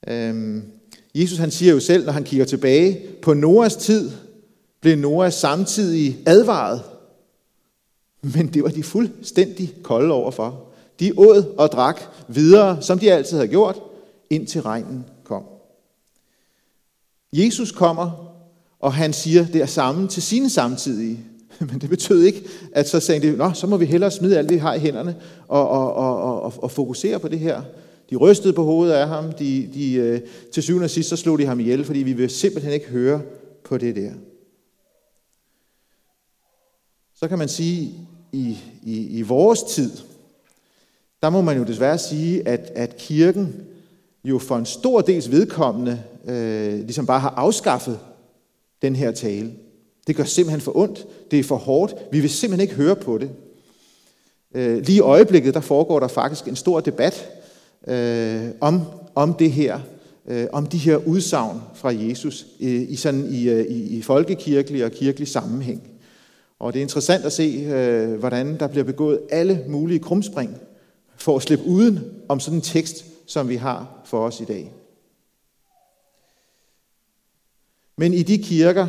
Øhm, 0.09 0.63
Jesus 1.15 1.39
han 1.39 1.51
siger 1.51 1.73
jo 1.73 1.81
selv, 1.81 2.05
når 2.05 2.13
han 2.13 2.25
kigger 2.25 2.47
tilbage, 2.47 3.01
på 3.23 3.35
Noras 3.35 3.77
tid 3.77 4.11
blev 4.81 4.97
Noras 4.97 5.35
samtidig 5.35 6.19
advaret. 6.27 6.83
Men 8.23 8.47
det 8.47 8.63
var 8.63 8.69
de 8.69 8.83
fuldstændig 8.83 9.75
kolde 9.83 10.15
overfor. 10.15 10.65
De 11.01 11.13
åd 11.17 11.55
og 11.59 11.73
drak 11.73 12.01
videre, 12.29 12.83
som 12.83 12.99
de 12.99 13.13
altid 13.13 13.37
havde 13.37 13.49
gjort, 13.49 13.81
indtil 14.31 14.63
regnen 14.63 15.05
kom. 15.25 15.43
Jesus 17.33 17.73
kommer, 17.73 18.33
og 18.81 18.93
han 18.93 19.13
siger 19.13 19.47
det 19.53 19.69
samme 19.69 20.09
til 20.09 20.23
sine 20.23 20.51
samtidige. 20.51 21.21
Men 21.71 21.81
det 21.81 21.91
betød 21.91 22.23
ikke, 22.23 22.43
at 22.73 22.89
så 22.89 23.01
sagde 23.01 23.33
de, 23.33 23.37
Nå, 23.37 23.53
så 23.53 23.67
må 23.67 23.77
vi 23.77 23.85
hellere 23.85 24.11
smide 24.11 24.39
alt 24.39 24.49
det, 24.49 24.55
vi 24.55 24.61
har 24.61 24.75
i 24.75 24.79
hænderne, 24.79 25.17
og, 25.49 25.69
og, 25.69 25.95
og, 25.95 26.43
og, 26.43 26.53
og 26.57 26.71
fokusere 26.71 27.19
på 27.19 27.29
det 27.29 27.39
her. 27.39 27.63
De 28.11 28.17
rystede 28.17 28.53
på 28.53 28.65
hovedet 28.65 28.95
af 28.95 29.09
ham. 29.09 29.33
De, 29.33 29.71
de, 29.75 29.95
øh, 29.95 30.21
til 30.53 30.63
syvende 30.63 30.85
og 30.85 30.91
sidst, 30.91 31.09
så 31.09 31.17
slog 31.17 31.39
de 31.39 31.47
ham 31.47 31.61
ihjel, 31.61 31.85
fordi 31.85 31.99
vi 31.99 32.13
vil 32.13 32.31
simpelthen 32.31 32.73
ikke 32.73 32.87
høre 32.87 33.21
på 33.65 33.79
det 33.79 33.97
der. 33.97 34.11
Så 37.17 37.29
kan 37.29 37.39
man 37.39 37.49
sige, 37.49 37.95
i, 38.33 38.59
i, 38.83 39.19
i 39.19 39.23
vores 39.23 39.63
tid, 39.63 39.91
der 41.23 41.31
må 41.31 41.41
man 41.41 41.57
jo 41.59 41.65
desværre 41.65 41.99
sige, 41.99 42.49
at, 42.49 42.73
at 42.75 42.97
kirken 42.97 43.55
jo 44.25 44.39
for 44.39 44.57
en 44.57 44.67
stor 44.67 45.01
dels 45.01 45.31
vedkommende 45.31 46.03
øh, 46.27 46.75
ligesom 46.75 47.07
bare 47.07 47.21
har 47.21 47.31
afskaffet 47.31 47.99
den 48.83 48.97
her 48.97 49.13
tale. 49.13 49.53
Det 50.07 50.17
gør 50.17 50.25
simpelthen 50.25 50.61
for 50.61 50.77
ondt. 50.77 51.07
Det 51.31 51.39
er 51.39 51.45
for 51.45 51.57
hårdt. 51.57 51.95
Vi 52.13 52.21
vil 52.21 52.31
simpelthen 52.31 52.69
ikke 52.69 52.75
høre 52.75 52.97
på 52.97 53.19
det. 53.19 53.31
Øh, 54.55 54.79
lige 54.79 54.97
i 54.97 55.01
øjeblikket, 55.01 55.55
der 55.55 55.61
foregår 55.61 56.01
der 56.01 56.09
faktisk 56.09 56.49
en 56.49 56.57
stor 56.57 56.81
debat 56.81 57.29
øh, 57.87 58.49
om, 58.61 58.83
om 59.15 59.35
det 59.35 59.53
her, 59.53 59.81
øh, 60.29 60.47
om 60.53 60.67
de 60.67 60.79
her 60.79 60.97
udsagn 60.97 61.61
fra 61.75 61.95
Jesus 61.95 62.47
øh, 62.61 62.91
i, 62.91 62.97
sådan, 62.97 63.27
i, 63.31 63.49
øh, 63.49 63.67
i, 63.67 63.99
i 63.99 64.03
folkekirkelig 64.03 64.85
og 64.85 64.91
kirkelig 64.91 65.29
sammenhæng. 65.29 65.96
Og 66.59 66.73
det 66.73 66.79
er 66.79 66.83
interessant 66.83 67.25
at 67.25 67.33
se, 67.33 67.43
øh, 67.43 68.19
hvordan 68.19 68.59
der 68.59 68.67
bliver 68.67 68.85
begået 68.85 69.21
alle 69.31 69.65
mulige 69.69 69.99
krumspring 69.99 70.59
for 71.17 71.37
at 71.37 71.43
slippe 71.43 71.65
uden 71.65 72.23
om 72.29 72.41
sådan 72.41 72.59
en 72.59 72.63
tekst, 72.63 73.05
som 73.27 73.49
vi 73.49 73.57
har 73.57 74.03
for 74.05 74.27
os 74.27 74.41
i 74.41 74.45
dag. 74.45 74.73
Men 77.97 78.15
i 78.15 78.23
de 78.23 78.39
kirker, 78.39 78.89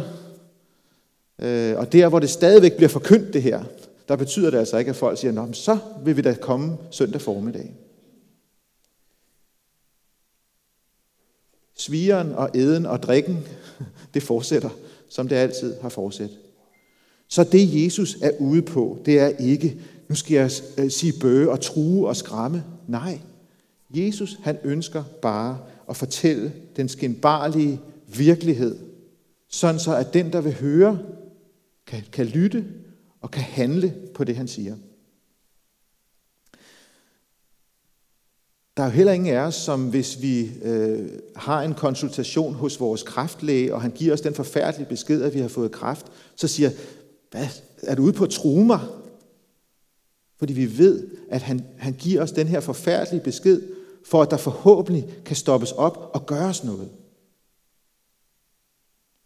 øh, 1.40 1.78
og 1.78 1.94
der 1.94 2.10
hvor 2.10 2.20
det 2.20 2.30
stadigvæk 2.30 2.76
bliver 2.76 2.90
forkyndt 2.90 3.34
det 3.34 3.44
her, 3.44 3.64
der 4.08 4.16
betyder 4.16 4.52
det 4.52 4.58
altså 4.58 4.78
ikke, 4.78 4.90
at 4.90 4.96
folk 4.96 5.20
siger, 5.20 5.32
Nå, 5.32 5.54
så 5.54 5.78
vil 6.04 6.18
vi 6.18 6.22
da 6.22 6.34
komme 6.34 6.78
søndag 6.92 7.22
formiddag. 7.22 7.74
Svigeren 11.76 12.32
og 12.32 12.50
eden 12.56 12.86
og 12.86 13.04
drikken, 13.04 13.48
det 14.14 14.24
fortsætter, 14.24 14.70
som 15.10 15.28
det 15.28 15.36
altid 15.36 15.80
har 15.82 15.90
fortsat. 15.90 16.30
Så 17.28 17.44
det 17.44 17.84
Jesus 17.84 18.18
er 18.22 18.32
ude 18.40 18.62
på, 18.62 19.00
det 19.06 19.20
er 19.20 19.28
ikke, 19.28 19.78
nu 20.10 20.16
skal 20.16 20.36
jeg 20.36 20.52
øh, 20.78 20.92
sige 20.92 21.14
bøge 21.22 21.52
og 21.52 21.62
true 21.62 22.08
og 22.08 22.16
skræmme. 22.16 22.64
Nej, 22.88 23.20
Jesus 23.90 24.38
han 24.44 24.58
ønsker 24.64 25.04
bare 25.22 25.60
at 25.90 25.98
fortælle 25.98 26.54
den 26.76 26.90
skinbarlige 26.90 27.80
virkelighed, 28.08 28.78
sådan 29.50 29.80
så 29.80 29.96
at 29.96 30.14
den, 30.14 30.34
der 30.34 30.42
vil 30.42 30.54
høre, 30.54 31.00
kan, 31.88 32.04
kan 32.12 32.26
lytte 32.26 32.66
og 33.22 33.32
kan 33.32 33.44
handle 33.44 33.94
på 34.14 34.24
det, 34.24 34.36
han 34.36 34.48
siger. 34.48 34.76
Der 38.78 38.84
er 38.84 38.88
jo 38.88 38.94
heller 38.94 39.14
ingen 39.14 39.34
af 39.34 39.40
os, 39.40 39.56
som 39.56 39.90
hvis 39.90 40.22
vi 40.22 40.52
øh, 40.64 41.10
har 41.36 41.62
en 41.62 41.74
konsultation 41.74 42.54
hos 42.54 42.80
vores 42.80 43.04
kræftlæge, 43.04 43.74
og 43.74 43.82
han 43.82 43.92
giver 43.92 44.14
os 44.14 44.22
den 44.22 44.34
forfærdelige 44.34 44.90
besked, 44.90 45.22
at 45.22 45.34
vi 45.34 45.40
har 45.40 45.48
fået 45.48 45.72
kræft, 45.72 46.06
så 46.36 46.48
siger, 46.48 46.72
hvad, 47.32 47.48
er 47.82 47.96
du 47.96 48.04
ude 48.04 48.14
på 48.14 48.24
at 48.24 48.30
true 48.30 48.66
mig? 48.66 48.80
Fordi 50.38 50.54
vi 50.54 50.78
ved, 50.78 51.08
at 51.30 51.42
han, 51.42 51.66
han 51.78 51.94
giver 51.94 52.22
os 52.22 52.32
den 52.32 52.48
her 52.48 52.60
forfærdelige 52.60 53.24
besked, 53.24 53.62
for 54.06 54.22
at 54.22 54.32
der 54.32 54.38
forhåbentlig 54.38 55.16
kan 55.26 55.36
stoppes 55.36 55.72
op 55.72 56.12
og 56.14 56.26
gøres 56.26 56.64
noget. 56.64 56.90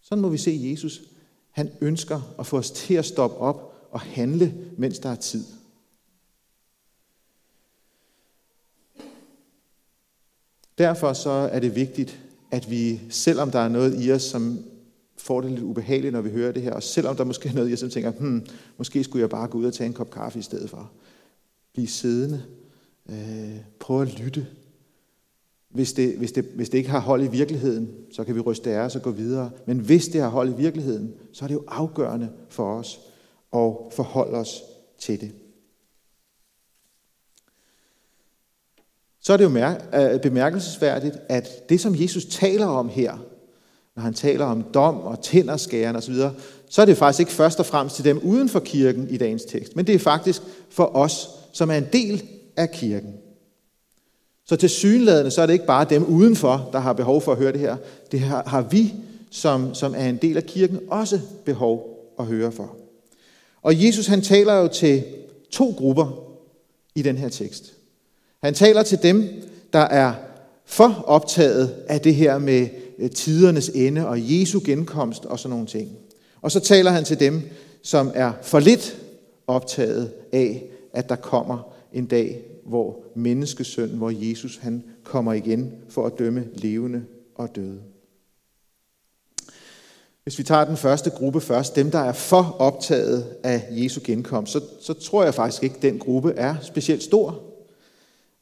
Sådan 0.02 0.22
må 0.22 0.30
vi 0.30 0.38
se 0.38 0.60
Jesus. 0.72 1.02
Han 1.52 1.72
ønsker 1.82 2.36
at 2.40 2.48
få 2.48 2.58
os 2.58 2.72
til 2.72 2.94
at 2.94 3.06
stoppe 3.06 3.38
op 3.38 3.88
og 3.92 4.00
handle, 4.00 4.54
mens 4.78 5.00
der 5.00 5.10
er 5.10 5.16
tid. 5.16 5.46
Derfor 10.78 11.14
så 11.14 11.30
er 11.30 11.60
det 11.60 11.76
vigtigt, 11.76 12.20
at 12.52 12.70
vi, 12.70 13.02
selvom 13.10 13.52
der 13.52 13.60
er 13.60 13.70
noget 13.70 14.06
i 14.06 14.12
os, 14.12 14.24
som 14.24 14.66
får 15.22 15.42
det 15.42 15.52
lidt 15.52 15.64
ubehageligt, 15.64 16.14
når 16.14 16.22
vi 16.22 16.30
hører 16.30 16.52
det 16.52 16.62
her, 16.62 16.74
og 16.74 16.84
selvom 16.84 17.16
der 17.16 17.24
måske 17.24 17.50
er 17.50 17.54
noget 17.54 17.70
i 17.70 17.76
som 17.76 17.90
tænker, 17.90 18.12
hmm, 18.12 18.46
måske 18.78 19.04
skulle 19.04 19.22
jeg 19.22 19.30
bare 19.30 19.48
gå 19.48 19.58
ud 19.58 19.66
og 19.66 19.74
tage 19.74 19.88
en 19.88 19.94
kop 19.94 20.12
kaffe 20.12 20.40
i 20.40 20.42
stedet 20.42 20.70
for. 20.70 20.92
Bliv 21.74 21.88
siddende. 21.88 22.44
Øh, 23.10 23.58
prøv 23.80 24.02
at 24.02 24.20
lytte. 24.20 24.48
Hvis 25.70 25.94
det, 25.94 26.18
hvis, 26.18 26.32
det, 26.32 26.46
hvis 26.56 26.70
det 26.70 26.78
ikke 26.78 26.90
har 26.90 27.00
hold 27.00 27.24
i 27.24 27.28
virkeligheden, 27.28 27.90
så 28.12 28.24
kan 28.24 28.36
vi 28.36 28.40
ryste 28.40 28.72
af 28.72 28.80
os 28.80 28.96
og 28.96 29.02
gå 29.02 29.12
videre. 29.12 29.52
Men 29.66 29.80
hvis 29.80 30.08
det 30.08 30.22
har 30.22 30.30
hold 30.30 30.50
i 30.50 30.58
virkeligheden, 30.58 31.14
så 31.34 31.46
er 31.46 31.48
det 31.48 31.56
jo 31.56 31.64
afgørende 31.68 32.30
for 32.50 32.74
os 32.74 33.00
at 33.54 33.74
forholde 33.92 34.38
os 34.38 34.62
til 35.00 35.22
det. 35.22 35.32
så 39.22 39.34
er 39.34 39.38
det 39.38 39.44
jo 39.44 39.50
mær- 39.50 40.18
bemærkelsesværdigt, 40.18 41.18
at 41.30 41.70
det, 41.70 41.80
som 41.80 41.96
Jesus 41.96 42.26
taler 42.26 42.66
om 42.66 42.90
her, 42.90 43.18
når 43.96 44.04
han 44.04 44.14
taler 44.14 44.46
om 44.46 44.64
dom 44.74 44.98
og 44.98 45.24
tænderskæren 45.24 45.96
osv., 45.96 46.16
så 46.70 46.82
er 46.82 46.86
det 46.86 46.98
faktisk 46.98 47.20
ikke 47.20 47.32
først 47.32 47.60
og 47.60 47.66
fremmest 47.66 47.96
til 47.96 48.06
dem 48.06 48.20
uden 48.24 48.50
for 48.50 48.60
kirken 48.60 49.10
i 49.10 49.18
dagens 49.18 49.44
tekst, 49.44 49.76
men 49.76 49.88
det 49.88 49.96
er 49.96 50.00
faktisk 50.00 50.42
for 50.70 50.96
os, 50.96 51.30
som 51.54 51.72
er 51.72 51.76
en 51.76 51.88
del 51.94 52.24
af 52.58 52.72
kirken. 52.72 53.14
Så 54.46 54.56
til 54.56 54.70
synlædende, 54.70 55.32
så 55.32 55.42
er 55.42 55.46
det 55.46 55.54
ikke 55.54 55.66
bare 55.66 55.86
dem 55.90 56.06
udenfor, 56.06 56.70
der 56.72 56.80
har 56.80 56.94
behov 56.94 57.22
for 57.22 57.32
at 57.32 57.38
høre 57.38 57.52
det 57.52 57.60
her. 57.60 57.78
Det 58.12 58.20
har, 58.20 58.44
har 58.48 58.62
vi, 58.62 58.94
som, 59.32 59.74
som 59.74 59.94
er 59.98 60.10
en 60.10 60.18
del 60.18 60.38
af 60.38 60.44
kirken, 60.44 60.80
også 60.90 61.20
behov 61.46 61.98
at 62.20 62.26
høre 62.26 62.52
for. 62.52 62.76
Og 63.62 63.86
Jesus 63.86 64.08
han 64.08 64.22
taler 64.22 64.54
jo 64.54 64.68
til 64.68 65.04
to 65.52 65.74
grupper 65.78 66.24
i 66.96 67.02
den 67.02 67.18
her 67.18 67.30
tekst. 67.30 67.74
Han 68.44 68.54
taler 68.54 68.84
til 68.84 69.04
dem, 69.04 69.30
der 69.74 69.80
er 69.80 70.14
for 70.66 71.04
optaget 71.08 71.76
af 71.88 72.02
det 72.02 72.16
her 72.16 72.38
med 72.38 72.68
Øh, 73.02 73.10
tidernes 73.10 73.70
ende 73.70 74.08
og 74.08 74.18
Jesu 74.22 74.60
genkomst 74.66 75.26
og 75.26 75.40
sådan 75.40 75.50
nogle 75.50 75.68
ting. 75.68 75.90
Og 76.42 76.52
så 76.52 76.60
taler 76.60 76.92
han 76.92 77.04
til 77.04 77.20
dem, 77.20 77.42
som 77.82 78.12
er 78.14 78.34
for 78.42 78.60
lidt 78.60 78.98
optaget 79.48 80.12
af, 80.34 80.64
at 80.94 81.10
der 81.10 81.16
kommer 81.16 81.74
en 81.94 82.06
dag, 82.06 82.42
hvor 82.66 83.04
menneskesønnen, 83.16 83.98
hvor 83.98 84.30
Jesus 84.30 84.58
han 84.58 84.84
kommer 85.04 85.34
igen 85.34 85.72
for 85.90 86.06
at 86.06 86.20
dømme 86.20 86.48
levende 86.54 87.04
og 87.36 87.56
døde. 87.56 87.80
Hvis 90.24 90.38
vi 90.38 90.44
tager 90.44 90.66
den 90.66 90.78
første 90.78 91.10
gruppe 91.10 91.42
først, 91.42 91.76
dem 91.76 91.92
der 91.92 92.00
er 92.00 92.14
for 92.14 92.56
optaget 92.60 93.26
af 93.44 93.68
Jesu 93.72 94.02
genkomst, 94.04 94.52
så, 94.52 94.62
så 94.82 94.94
tror 94.94 95.24
jeg 95.24 95.34
faktisk 95.34 95.64
ikke, 95.64 95.76
at 95.76 95.82
den 95.82 96.00
gruppe 96.00 96.34
er 96.38 96.56
specielt 96.62 97.04
stor. 97.04 97.44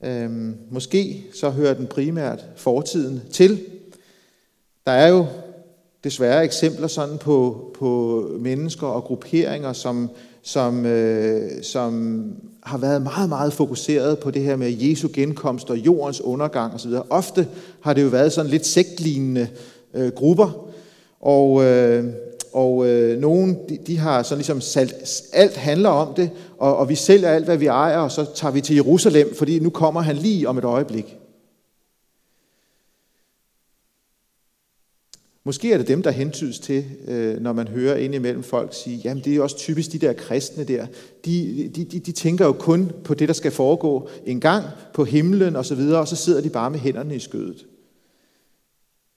Øhm, 0.04 0.58
måske 0.72 1.26
så 1.34 1.50
hører 1.50 1.74
den 1.74 1.88
primært 1.88 2.46
fortiden 2.56 3.22
til. 3.32 3.60
Der 4.90 4.96
er 4.96 5.08
jo 5.08 5.26
desværre 6.04 6.44
eksempler 6.44 6.88
sådan 6.88 7.18
på, 7.18 7.66
på 7.80 8.24
mennesker 8.40 8.88
og 8.88 9.04
grupperinger, 9.04 9.74
som, 9.74 10.10
som, 10.44 10.86
øh, 10.86 11.64
som 11.64 12.24
har 12.64 12.78
været 12.78 13.02
meget, 13.02 13.30
meget 13.30 13.54
fokuseret 13.54 14.20
på 14.20 14.32
det 14.32 14.42
her 14.42 14.56
med 14.56 14.72
Jesu 14.72 15.10
genkomst 15.14 15.70
og 15.70 15.78
jordens 15.78 16.22
undergang 16.22 16.74
osv. 16.74 16.92
Ofte 17.10 17.48
har 17.82 17.94
det 17.94 18.04
jo 18.04 18.08
været 18.08 18.34
sådan 18.34 18.52
lidt 18.52 18.66
sektlignende 18.66 19.48
øh, 19.94 20.12
grupper, 20.12 20.68
og, 21.22 21.64
øh, 21.64 22.06
og 22.54 22.88
øh, 22.88 23.20
nogen, 23.20 23.58
de, 23.70 23.78
de 23.88 23.98
har 23.98 24.24
sådan 24.24 24.38
ligesom 24.38 24.62
salt, 24.62 24.94
alt 25.34 25.58
handler 25.58 25.90
om 25.90 26.14
det, 26.14 26.30
og, 26.58 26.78
og 26.78 26.90
vi 26.90 26.96
sælger 26.96 27.30
alt, 27.30 27.46
hvad 27.46 27.58
vi 27.58 27.68
ejer, 27.68 27.98
og 27.98 28.12
så 28.12 28.26
tager 28.36 28.52
vi 28.52 28.62
til 28.62 28.76
Jerusalem, 28.76 29.36
fordi 29.38 29.60
nu 29.60 29.70
kommer 29.70 30.02
han 30.02 30.16
lige 30.16 30.50
om 30.50 30.58
et 30.58 30.64
øjeblik. 30.64 31.19
Måske 35.50 35.74
er 35.74 35.78
det 35.78 35.88
dem, 35.88 36.02
der 36.02 36.12
hentydes 36.12 36.60
til, 36.60 36.86
øh, 37.08 37.42
når 37.42 37.54
man 37.54 37.68
hører 37.68 37.96
indimellem 37.96 38.44
folk 38.44 38.74
sige, 38.74 38.98
jamen 38.98 39.24
det 39.24 39.36
er 39.36 39.42
også 39.42 39.58
typisk 39.58 39.92
de 39.92 40.00
der 40.00 40.14
kristne 40.14 40.64
der. 40.64 40.88
De, 41.26 41.70
de, 41.76 41.84
de, 41.84 42.00
de 42.00 42.12
tænker 42.12 42.46
jo 42.46 42.52
kun 42.52 42.92
på 43.04 43.14
det, 43.14 43.28
der 43.28 43.34
skal 43.34 43.52
foregå 43.52 44.10
en 44.26 44.40
gang 44.40 44.66
på 44.94 45.04
himlen 45.04 45.56
og 45.56 45.66
så 45.66 45.76
videre, 45.76 46.00
og 46.00 46.08
så 46.08 46.16
sidder 46.16 46.42
de 46.42 46.50
bare 46.50 46.72
med 46.72 46.80
hænderne 46.80 47.16
i 47.16 47.20
skødet. 47.20 47.66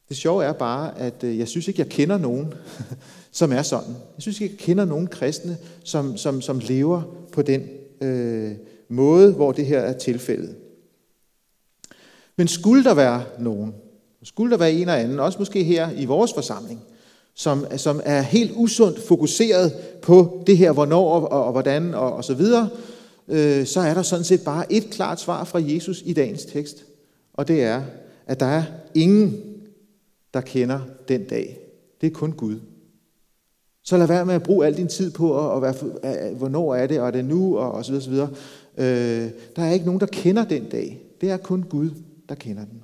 Det 0.09 0.17
sjove 0.17 0.45
er 0.45 0.53
bare, 0.53 0.99
at 0.99 1.25
øh, 1.25 1.39
jeg 1.39 1.49
synes 1.49 1.69
ikke, 1.69 1.81
jeg 1.81 1.89
kender 1.89 2.19
nogen, 2.19 2.55
som 3.41 3.53
er 3.53 3.62
sådan. 3.62 3.91
Jeg 3.91 4.23
synes 4.23 4.41
ikke, 4.41 4.55
jeg 4.55 4.59
kender 4.59 4.85
nogen 4.85 5.07
kristne, 5.07 5.57
som, 5.85 6.17
som, 6.17 6.41
som 6.41 6.59
lever 6.59 7.03
på 7.33 7.43
den 7.43 7.69
øh, 8.01 8.53
måde, 8.89 9.33
hvor 9.33 9.53
det 9.53 9.67
her 9.67 9.81
er 9.81 9.99
tilfældet. 9.99 10.57
Men 12.37 12.49
skulle 12.49 12.85
der 12.85 12.95
være 12.95 13.25
nogen, 13.39 13.75
skulle 14.25 14.50
der 14.50 14.57
være 14.57 14.73
en 14.73 14.81
eller 14.81 14.95
anden, 14.95 15.21
også 15.21 15.38
måske 15.38 15.64
her 15.64 15.91
i 15.91 16.05
vores 16.05 16.33
forsamling, 16.33 16.81
som, 17.35 17.67
som 17.76 18.00
er 18.05 18.21
helt 18.21 18.52
usundt 18.55 19.02
fokuseret 19.02 19.73
på 20.02 20.43
det 20.47 20.59
her, 20.59 20.73
hvornår 20.73 21.11
og, 21.11 21.47
og 21.47 21.52
hvordan 21.52 21.95
og, 21.95 22.12
og 22.12 22.25
så 22.25 22.35
videre, 22.35 22.69
øh, 23.29 23.67
så 23.67 23.81
er 23.81 23.95
der 23.95 24.02
sådan 24.02 24.25
set 24.25 24.41
bare 24.45 24.73
et 24.73 24.91
klart 24.91 25.21
svar 25.21 25.45
fra 25.45 25.61
Jesus 25.62 26.02
i 26.07 26.12
dagens 26.12 26.45
tekst. 26.45 26.85
Og 27.35 27.49
det 27.49 27.62
er, 27.62 27.83
at 28.26 28.41
der 28.41 28.47
er 28.47 28.62
ingen, 28.95 29.41
der 30.35 30.41
kender 30.41 30.81
den 31.09 31.25
dag. 31.25 31.59
Det 32.00 32.07
er 32.07 32.11
kun 32.11 32.33
Gud. 32.33 32.61
Så 33.85 33.97
lad 33.97 34.07
være 34.07 34.26
med 34.26 34.35
at 34.35 34.43
bruge 34.43 34.67
al 34.67 34.76
din 34.76 34.88
tid 34.88 35.11
på, 35.11 35.49
at, 35.49 35.57
at 35.57 35.62
være, 35.62 36.35
hvornår 36.35 36.75
er 36.75 36.87
det, 36.87 37.00
og 37.00 37.07
er 37.07 37.11
det 37.11 37.25
nu, 37.25 37.59
og, 37.59 37.73
og 37.73 37.85
så 37.85 37.93
videre, 37.93 38.05
så 38.05 38.11
videre. 38.11 38.29
Øh, 38.79 39.31
der 39.57 39.62
er 39.62 39.73
ikke 39.73 39.87
nogen, 39.87 40.00
der 40.00 40.07
kender 40.07 40.45
den 40.45 40.64
dag. 40.64 41.02
Det 41.21 41.31
er 41.31 41.37
kun 41.37 41.62
Gud, 41.62 41.91
der 42.29 42.35
kender 42.35 42.64
den. 42.64 42.83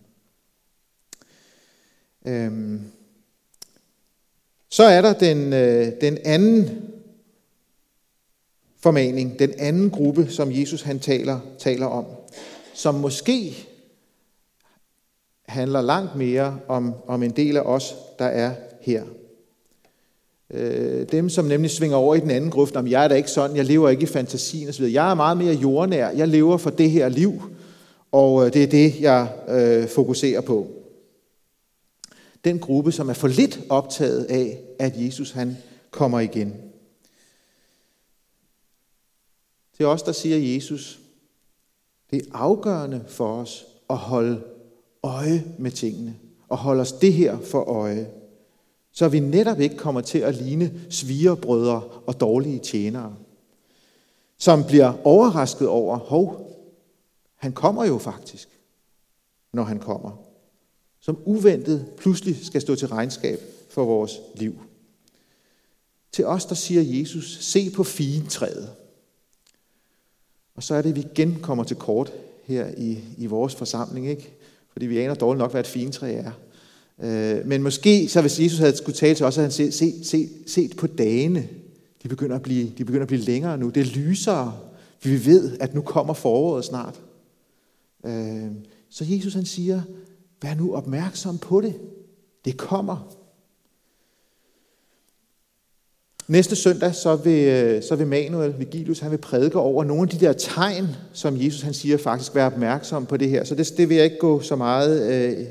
Øhm, 2.26 2.80
så 4.68 4.82
er 4.82 5.02
der 5.02 5.12
den, 5.12 5.52
øh, 5.52 5.92
den 6.00 6.18
anden 6.24 6.82
formaning, 8.80 9.38
den 9.38 9.52
anden 9.58 9.90
gruppe, 9.90 10.26
som 10.30 10.52
Jesus 10.52 10.82
han 10.82 10.98
taler, 10.98 11.40
taler 11.58 11.86
om, 11.86 12.04
som 12.74 12.94
måske 12.94 13.68
handler 15.48 15.80
langt 15.80 16.16
mere 16.16 16.58
om, 16.68 16.94
om 17.06 17.22
en 17.22 17.30
del 17.30 17.56
af 17.56 17.60
os, 17.60 17.94
der 18.18 18.24
er 18.24 18.54
her. 18.80 19.04
Øh, 20.50 21.06
dem, 21.12 21.28
som 21.28 21.44
nemlig 21.44 21.70
svinger 21.70 21.96
over 21.96 22.14
i 22.14 22.20
den 22.20 22.30
anden 22.30 22.50
gruppe, 22.50 22.78
om 22.78 22.88
jeg 22.88 23.04
er 23.04 23.08
da 23.08 23.14
ikke 23.14 23.30
sådan, 23.30 23.56
jeg 23.56 23.64
lever 23.64 23.88
ikke 23.88 24.02
i 24.02 24.06
fantasien 24.06 24.68
osv. 24.68 24.84
Jeg 24.84 25.10
er 25.10 25.14
meget 25.14 25.36
mere 25.36 25.54
jordnær, 25.54 26.10
jeg 26.10 26.28
lever 26.28 26.56
for 26.56 26.70
det 26.70 26.90
her 26.90 27.08
liv, 27.08 27.42
og 28.12 28.46
øh, 28.46 28.52
det 28.52 28.62
er 28.62 28.66
det, 28.66 29.00
jeg 29.00 29.28
øh, 29.48 29.88
fokuserer 29.88 30.40
på 30.40 30.77
den 32.44 32.58
gruppe, 32.58 32.92
som 32.92 33.08
er 33.08 33.12
for 33.12 33.28
lidt 33.28 33.60
optaget 33.68 34.24
af, 34.24 34.60
at 34.78 34.92
Jesus 34.96 35.30
han 35.30 35.56
kommer 35.90 36.20
igen. 36.20 36.54
Til 39.76 39.86
os, 39.86 40.02
der 40.02 40.12
siger 40.12 40.54
Jesus, 40.54 41.00
det 42.10 42.18
er 42.18 42.30
afgørende 42.32 43.04
for 43.08 43.40
os 43.40 43.66
at 43.90 43.96
holde 43.96 44.42
øje 45.02 45.44
med 45.58 45.70
tingene, 45.70 46.16
og 46.48 46.58
holde 46.58 46.80
os 46.80 46.92
det 46.92 47.12
her 47.12 47.38
for 47.40 47.62
øje, 47.62 48.10
så 48.92 49.08
vi 49.08 49.20
netop 49.20 49.60
ikke 49.60 49.76
kommer 49.76 50.00
til 50.00 50.18
at 50.18 50.34
ligne 50.34 50.80
svigerbrødre 50.90 51.82
og 51.82 52.20
dårlige 52.20 52.58
tjenere, 52.58 53.16
som 54.38 54.64
bliver 54.64 55.06
overrasket 55.06 55.68
over, 55.68 55.96
hov, 55.96 56.48
han 57.36 57.52
kommer 57.52 57.84
jo 57.84 57.98
faktisk, 57.98 58.48
når 59.52 59.62
han 59.62 59.78
kommer 59.78 60.27
som 61.08 61.18
uventet 61.24 61.86
pludselig 61.98 62.46
skal 62.46 62.60
stå 62.60 62.74
til 62.74 62.88
regnskab 62.88 63.40
for 63.70 63.84
vores 63.84 64.12
liv. 64.34 64.60
Til 66.12 66.26
os, 66.26 66.44
der 66.44 66.54
siger 66.54 66.98
Jesus, 66.98 67.38
se 67.40 67.70
på 67.70 67.84
fintræet. 67.84 68.70
Og 70.54 70.62
så 70.62 70.74
er 70.74 70.82
det, 70.82 70.88
at 70.88 70.96
vi 70.96 71.06
igen 71.12 71.38
kommer 71.42 71.64
til 71.64 71.76
kort 71.76 72.12
her 72.44 72.70
i, 72.76 72.98
i 73.18 73.26
vores 73.26 73.54
forsamling, 73.54 74.08
ikke? 74.08 74.32
Fordi 74.72 74.86
vi 74.86 74.98
aner 74.98 75.14
dårligt 75.14 75.38
nok, 75.38 75.50
hvad 75.50 75.60
et 75.60 75.66
fintræ 75.66 76.14
er. 76.14 76.32
Øh, 77.02 77.46
men 77.46 77.62
måske, 77.62 78.08
så 78.08 78.20
hvis 78.20 78.40
Jesus 78.40 78.58
havde 78.58 78.76
skulle 78.76 78.96
tale 78.96 79.14
til 79.14 79.26
os, 79.26 79.36
havde 79.36 79.46
han 79.46 79.52
set, 79.52 79.74
se, 79.74 80.04
se, 80.04 80.28
set 80.46 80.76
på 80.76 80.86
dagene. 80.86 81.48
De 82.02 82.08
begynder, 82.08 82.36
at 82.36 82.42
blive, 82.42 82.72
de 82.78 82.84
begynder 82.84 83.02
at 83.02 83.08
blive 83.08 83.22
længere 83.22 83.58
nu. 83.58 83.68
Det 83.68 83.80
er 83.80 83.84
lysere. 83.96 84.58
Vi 85.02 85.26
ved, 85.26 85.56
at 85.60 85.74
nu 85.74 85.80
kommer 85.80 86.14
foråret 86.14 86.64
snart. 86.64 87.00
Øh, 88.06 88.50
så 88.90 89.04
Jesus 89.08 89.34
han 89.34 89.44
siger, 89.44 89.82
Vær 90.42 90.54
nu 90.54 90.74
opmærksom 90.74 91.38
på 91.38 91.60
det. 91.60 91.74
Det 92.44 92.56
kommer. 92.56 93.14
Næste 96.28 96.56
søndag, 96.56 96.94
så 96.94 97.16
vil, 97.16 97.48
øh, 97.48 97.82
så 97.82 97.96
vil 97.96 98.06
Manuel 98.06 98.58
Vigilius, 98.58 98.98
han 98.98 99.10
vil 99.10 99.18
prædike 99.18 99.58
over 99.58 99.84
nogle 99.84 100.02
af 100.02 100.08
de 100.08 100.26
der 100.26 100.32
tegn, 100.32 100.86
som 101.12 101.36
Jesus 101.36 101.62
han 101.62 101.74
siger 101.74 101.96
faktisk, 101.96 102.34
vær 102.34 102.46
opmærksom 102.46 103.06
på 103.06 103.16
det 103.16 103.30
her. 103.30 103.44
Så 103.44 103.54
det, 103.54 103.68
det 103.76 103.88
vil 103.88 103.94
jeg 103.94 104.04
ikke 104.04 104.18
gå 104.18 104.40
så 104.40 104.56
meget 104.56 105.12
øh, 105.12 105.46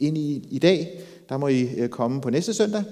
ind 0.00 0.18
i 0.18 0.48
i 0.50 0.58
dag. 0.58 1.00
Der 1.28 1.36
må 1.36 1.48
I 1.48 1.68
øh, 1.76 1.88
komme 1.88 2.20
på 2.20 2.30
næste 2.30 2.54
søndag. 2.54 2.82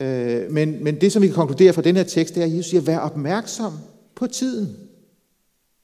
Øh, 0.00 0.52
men, 0.52 0.84
men 0.84 1.00
det, 1.00 1.12
som 1.12 1.22
vi 1.22 1.26
kan 1.26 1.34
konkludere 1.34 1.72
fra 1.72 1.82
den 1.82 1.96
her 1.96 2.02
tekst, 2.02 2.34
det 2.34 2.40
er, 2.40 2.46
at 2.46 2.56
Jesus 2.56 2.70
siger, 2.70 2.80
vær 2.80 2.98
opmærksom 2.98 3.72
på 4.14 4.26
tiden. 4.26 4.76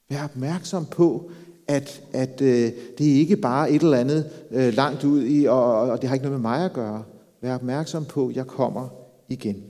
Vær 0.09 0.23
opmærksom 0.23 0.85
på, 0.85 1.31
at, 1.71 2.01
at 2.13 2.41
øh, 2.41 2.71
det 2.97 3.11
er 3.11 3.15
ikke 3.15 3.37
bare 3.37 3.71
et 3.71 3.81
eller 3.81 3.97
andet 3.97 4.29
øh, 4.51 4.73
langt 4.73 5.03
ud 5.03 5.23
i, 5.23 5.45
og, 5.45 5.73
og 5.73 6.01
det 6.01 6.09
har 6.09 6.15
ikke 6.15 6.25
noget 6.25 6.41
med 6.41 6.49
mig 6.49 6.65
at 6.65 6.73
gøre. 6.73 7.03
Vær 7.41 7.55
opmærksom 7.55 8.05
på, 8.05 8.27
at 8.27 8.35
jeg 8.35 8.47
kommer 8.47 8.89
igen. 9.29 9.63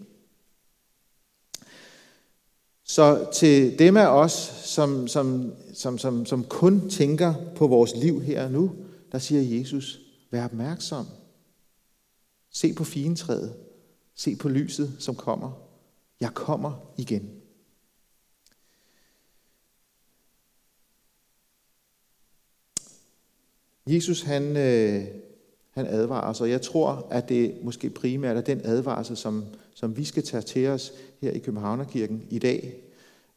Så 2.84 3.26
til 3.34 3.80
dem 3.80 3.98
af 3.98 4.08
os, 4.08 4.32
som, 4.64 5.08
som, 5.08 5.54
som, 5.74 5.98
som, 5.98 6.26
som 6.26 6.44
kun 6.44 6.90
tænker 6.90 7.34
på 7.56 7.68
vores 7.68 7.96
liv 7.96 8.22
her 8.22 8.46
og 8.46 8.52
nu, 8.52 8.72
der 9.12 9.18
siger 9.18 9.60
Jesus, 9.60 10.00
vær 10.32 10.46
opmærksom. 10.46 11.06
Se 12.54 12.74
på 12.74 12.84
fintræet. 12.84 13.54
Se 14.16 14.36
på 14.36 14.50
lyset, 14.50 14.94
som 15.00 15.16
kommer. 15.16 15.52
Jeg 16.20 16.34
kommer 16.34 16.94
igen. 16.98 17.41
Jesus 23.94 24.22
han, 24.22 24.58
øh, 24.58 25.04
han 25.72 25.88
advarer 25.88 26.30
os, 26.30 26.42
og 26.42 26.50
jeg 26.50 26.62
tror, 26.62 27.08
at 27.12 27.30
det 27.30 27.54
måske 27.64 27.90
primært 27.90 28.38
er 28.38 28.42
den 28.42 28.62
advarsel, 28.64 29.18
som, 29.18 29.46
som 29.74 29.98
vi 29.98 30.04
skal 30.04 30.24
tage 30.24 30.42
til 30.42 30.68
os 30.68 30.94
her 31.22 31.32
i 31.32 31.40
Københavnerkirken 31.40 32.24
i 32.30 32.40
dag. 32.40 32.74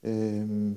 Øh, 0.04 0.72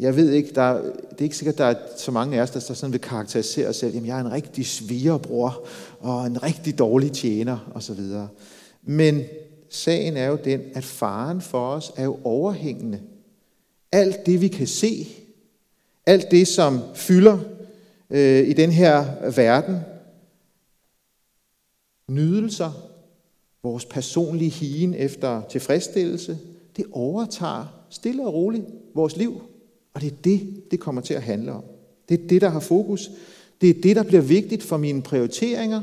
jeg 0.00 0.16
ved 0.16 0.30
ikke, 0.30 0.54
der, 0.54 0.82
det 0.82 1.18
er 1.18 1.22
ikke 1.22 1.36
sikkert, 1.36 1.54
at 1.54 1.58
der 1.58 1.64
er 1.64 1.74
så 1.96 2.10
mange 2.10 2.38
af 2.38 2.42
os, 2.42 2.50
der 2.50 2.60
sådan 2.60 2.92
vil 2.92 3.00
karakterisere 3.00 3.68
os 3.68 3.76
selv. 3.76 3.94
Jamen, 3.94 4.06
jeg 4.06 4.16
er 4.16 4.24
en 4.24 4.32
rigtig 4.32 4.66
svigerbror 4.66 5.66
og 6.00 6.26
en 6.26 6.42
rigtig 6.42 6.78
dårlig 6.78 7.12
tjener 7.12 7.70
osv. 7.74 8.00
Men 8.82 9.22
sagen 9.68 10.16
er 10.16 10.26
jo 10.26 10.38
den, 10.44 10.60
at 10.74 10.84
faren 10.84 11.40
for 11.40 11.70
os 11.70 11.92
er 11.96 12.04
jo 12.04 12.18
overhængende. 12.24 13.00
Alt 13.92 14.26
det, 14.26 14.40
vi 14.40 14.48
kan 14.48 14.66
se, 14.66 15.08
alt 16.06 16.30
det, 16.30 16.48
som 16.48 16.80
fylder 16.94 17.38
øh, 18.10 18.48
i 18.48 18.52
den 18.52 18.70
her 18.70 19.30
verden. 19.30 19.76
Nydelser, 22.08 22.72
vores 23.62 23.84
personlige 23.84 24.50
higen 24.50 24.94
efter 24.94 25.42
tilfredsstillelse, 25.50 26.38
det 26.76 26.84
overtager 26.92 27.86
stille 27.90 28.26
og 28.26 28.34
roligt 28.34 28.64
vores 28.94 29.16
liv. 29.16 29.42
Og 29.94 30.00
det 30.00 30.12
er 30.12 30.16
det, 30.24 30.62
det 30.70 30.80
kommer 30.80 31.02
til 31.02 31.14
at 31.14 31.22
handle 31.22 31.52
om. 31.52 31.64
Det 32.08 32.20
er 32.20 32.28
det, 32.28 32.40
der 32.40 32.48
har 32.48 32.60
fokus. 32.60 33.10
Det 33.60 33.70
er 33.70 33.80
det, 33.82 33.96
der 33.96 34.02
bliver 34.02 34.22
vigtigt 34.22 34.62
for 34.62 34.76
mine 34.76 35.02
prioriteringer, 35.02 35.82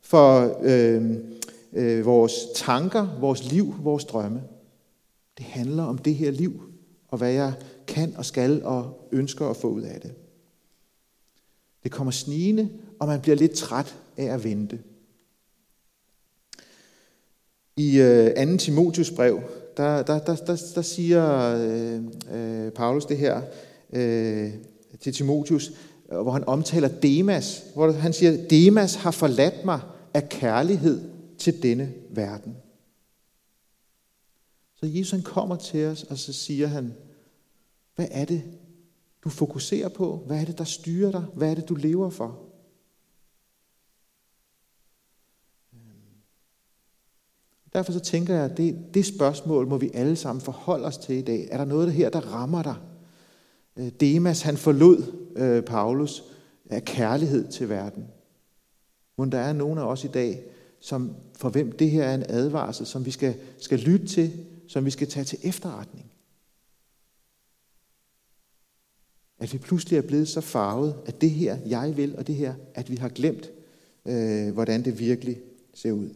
for 0.00 0.58
øh, 0.62 1.16
øh, 1.72 2.06
vores 2.06 2.32
tanker, 2.54 3.18
vores 3.20 3.52
liv, 3.52 3.74
vores 3.82 4.04
drømme. 4.04 4.42
Det 5.38 5.46
handler 5.46 5.82
om 5.82 5.98
det 5.98 6.14
her 6.14 6.30
liv, 6.30 6.62
og 7.08 7.18
hvad 7.18 7.32
jeg 7.32 7.52
kan 7.86 8.14
og 8.16 8.24
skal 8.24 8.64
og 8.64 9.08
ønsker 9.12 9.46
at 9.46 9.56
få 9.56 9.68
ud 9.68 9.82
af 9.82 10.00
det. 10.00 10.12
Det 11.82 11.92
kommer 11.92 12.10
snigende, 12.10 12.68
og 13.00 13.08
man 13.08 13.20
bliver 13.20 13.36
lidt 13.36 13.52
træt 13.52 13.96
af 14.16 14.24
at 14.24 14.44
vente. 14.44 14.78
I 17.76 18.00
øh, 18.00 18.50
2. 18.50 18.56
Timotius 18.56 19.10
brev, 19.10 19.40
der, 19.76 20.02
der, 20.02 20.18
der, 20.18 20.36
der, 20.36 20.62
der 20.74 20.82
siger 20.82 21.54
øh, 21.56 22.02
øh, 22.32 22.72
Paulus 22.72 23.06
det 23.06 23.18
her 23.18 23.42
øh, 23.92 24.52
til 25.00 25.12
Timotius, 25.12 25.72
hvor 26.08 26.30
han 26.30 26.44
omtaler 26.44 26.88
Demas, 26.88 27.64
hvor 27.74 27.92
han 27.92 28.12
siger, 28.12 28.46
Demas 28.50 28.94
har 28.94 29.10
forladt 29.10 29.64
mig 29.64 29.80
af 30.14 30.28
kærlighed 30.28 31.00
til 31.38 31.62
denne 31.62 31.92
verden. 32.10 32.56
Så 34.74 34.86
Jesus 34.86 35.10
han 35.10 35.22
kommer 35.22 35.56
til 35.56 35.86
os, 35.86 36.02
og 36.02 36.18
så 36.18 36.32
siger 36.32 36.66
han, 36.66 36.92
hvad 37.96 38.06
er 38.10 38.24
det, 38.24 38.42
du 39.24 39.28
fokuserer 39.28 39.88
på? 39.88 40.22
Hvad 40.26 40.40
er 40.40 40.44
det, 40.44 40.58
der 40.58 40.64
styrer 40.64 41.10
dig? 41.10 41.24
Hvad 41.34 41.50
er 41.50 41.54
det, 41.54 41.68
du 41.68 41.74
lever 41.74 42.10
for? 42.10 42.38
Øhm. 45.72 46.16
Derfor 47.72 47.92
så 47.92 48.00
tænker 48.00 48.34
jeg, 48.34 48.44
at 48.44 48.56
det, 48.56 48.94
det 48.94 49.06
spørgsmål 49.06 49.66
må 49.66 49.78
vi 49.78 49.90
alle 49.94 50.16
sammen 50.16 50.40
forholde 50.40 50.84
os 50.84 50.98
til 50.98 51.14
i 51.14 51.22
dag. 51.22 51.48
Er 51.50 51.56
der 51.56 51.64
noget 51.64 51.92
her, 51.92 52.10
der 52.10 52.20
rammer 52.20 52.62
dig? 52.62 52.76
Øh, 53.76 53.88
Demas, 54.00 54.42
han 54.42 54.56
forlod 54.56 55.02
øh, 55.36 55.62
Paulus 55.62 56.24
af 56.70 56.84
kærlighed 56.84 57.48
til 57.48 57.68
verden. 57.68 58.06
Men 59.18 59.32
der 59.32 59.38
er 59.38 59.52
nogen 59.52 59.78
af 59.78 59.84
os 59.84 60.04
i 60.04 60.08
dag, 60.08 60.44
som, 60.80 61.16
for 61.36 61.48
hvem 61.48 61.72
det 61.72 61.90
her 61.90 62.04
er 62.04 62.14
en 62.14 62.24
advarsel, 62.28 62.86
som 62.86 63.06
vi 63.06 63.10
skal, 63.10 63.34
skal 63.58 63.78
lytte 63.78 64.06
til, 64.06 64.32
som 64.68 64.84
vi 64.84 64.90
skal 64.90 65.08
tage 65.08 65.24
til 65.24 65.38
efterretning. 65.42 66.11
At 69.42 69.52
vi 69.52 69.58
pludselig 69.58 69.96
er 69.96 70.02
blevet 70.02 70.28
så 70.28 70.40
farvet, 70.40 70.94
at 71.06 71.20
det 71.20 71.30
her, 71.30 71.56
jeg 71.66 71.96
vil, 71.96 72.14
og 72.18 72.26
det 72.26 72.34
her, 72.34 72.54
at 72.74 72.90
vi 72.90 72.96
har 72.96 73.08
glemt, 73.08 73.50
øh, 74.08 74.52
hvordan 74.52 74.84
det 74.84 74.98
virkelig 74.98 75.36
ser 75.74 75.92
ud. 75.92 76.08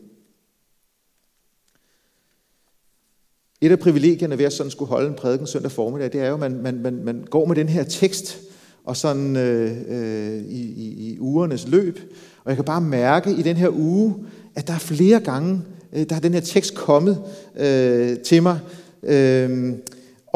Et 3.60 3.70
af 3.72 3.78
privilegierne 3.78 4.38
ved 4.38 4.44
at 4.44 4.52
sådan 4.52 4.70
skulle 4.70 4.88
holde 4.88 5.08
en 5.08 5.14
prædiken 5.14 5.46
søndag 5.46 5.70
formiddag, 5.70 6.12
det 6.12 6.20
er 6.20 6.28
jo, 6.28 6.34
at 6.34 6.40
man, 6.40 6.62
man, 6.62 6.78
man, 6.82 7.04
man 7.04 7.24
går 7.30 7.44
med 7.46 7.56
den 7.56 7.68
her 7.68 7.84
tekst 7.84 8.38
og 8.84 8.96
sådan 8.96 9.36
øh, 9.36 9.76
øh, 9.88 10.42
i, 10.44 10.60
i, 10.60 11.12
i 11.12 11.20
ugernes 11.20 11.68
løb. 11.68 11.98
Og 12.44 12.50
jeg 12.50 12.56
kan 12.56 12.64
bare 12.64 12.80
mærke 12.80 13.30
i 13.30 13.42
den 13.42 13.56
her 13.56 13.68
uge, 13.68 14.14
at 14.54 14.66
der 14.66 14.74
er 14.74 14.78
flere 14.78 15.20
gange, 15.20 15.62
øh, 15.92 16.06
der 16.08 16.16
er 16.16 16.20
den 16.20 16.34
her 16.34 16.40
tekst 16.40 16.74
kommet 16.74 17.22
øh, 17.56 18.18
til 18.18 18.42
mig. 18.42 18.60
Øh, 19.02 19.72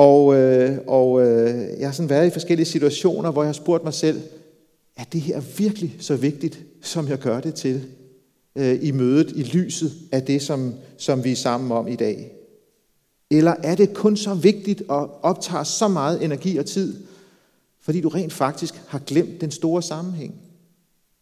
og 0.01 0.37
øh, 0.37 0.79
og 0.87 1.21
øh, 1.21 1.81
jeg 1.81 1.89
har 1.89 1.93
sådan 1.93 2.11
været 2.11 2.27
i 2.27 2.31
forskellige 2.31 2.67
situationer, 2.67 3.31
hvor 3.31 3.43
jeg 3.43 3.49
har 3.49 3.53
spurgt 3.53 3.85
mig 3.85 3.95
selv, 3.95 4.21
er 4.97 5.05
det 5.05 5.21
her 5.21 5.41
virkelig 5.41 5.97
så 6.01 6.17
vigtigt, 6.17 6.61
som 6.83 7.09
jeg 7.09 7.19
gør 7.19 7.41
det 7.41 7.55
til 7.55 7.85
øh, 8.57 8.79
i 8.83 8.91
mødet, 8.91 9.33
i 9.37 9.43
lyset 9.43 9.93
af 10.13 10.23
det, 10.23 10.43
som, 10.43 10.75
som 10.99 11.25
vi 11.25 11.33
er 11.33 11.37
sammen 11.37 11.73
om 11.73 11.89
i 11.89 11.97
dag? 11.97 12.33
Eller 13.31 13.55
er 13.63 13.75
det 13.75 13.95
kun 13.95 14.17
så 14.17 14.35
vigtigt 14.35 14.83
og 14.89 15.25
optager 15.25 15.65
så 15.65 15.89
meget 15.89 16.25
energi 16.25 16.57
og 16.57 16.67
tid, 16.67 16.97
fordi 17.81 18.01
du 18.01 18.09
rent 18.09 18.33
faktisk 18.33 18.75
har 18.87 18.99
glemt 18.99 19.41
den 19.41 19.51
store 19.51 19.83
sammenhæng? 19.83 20.35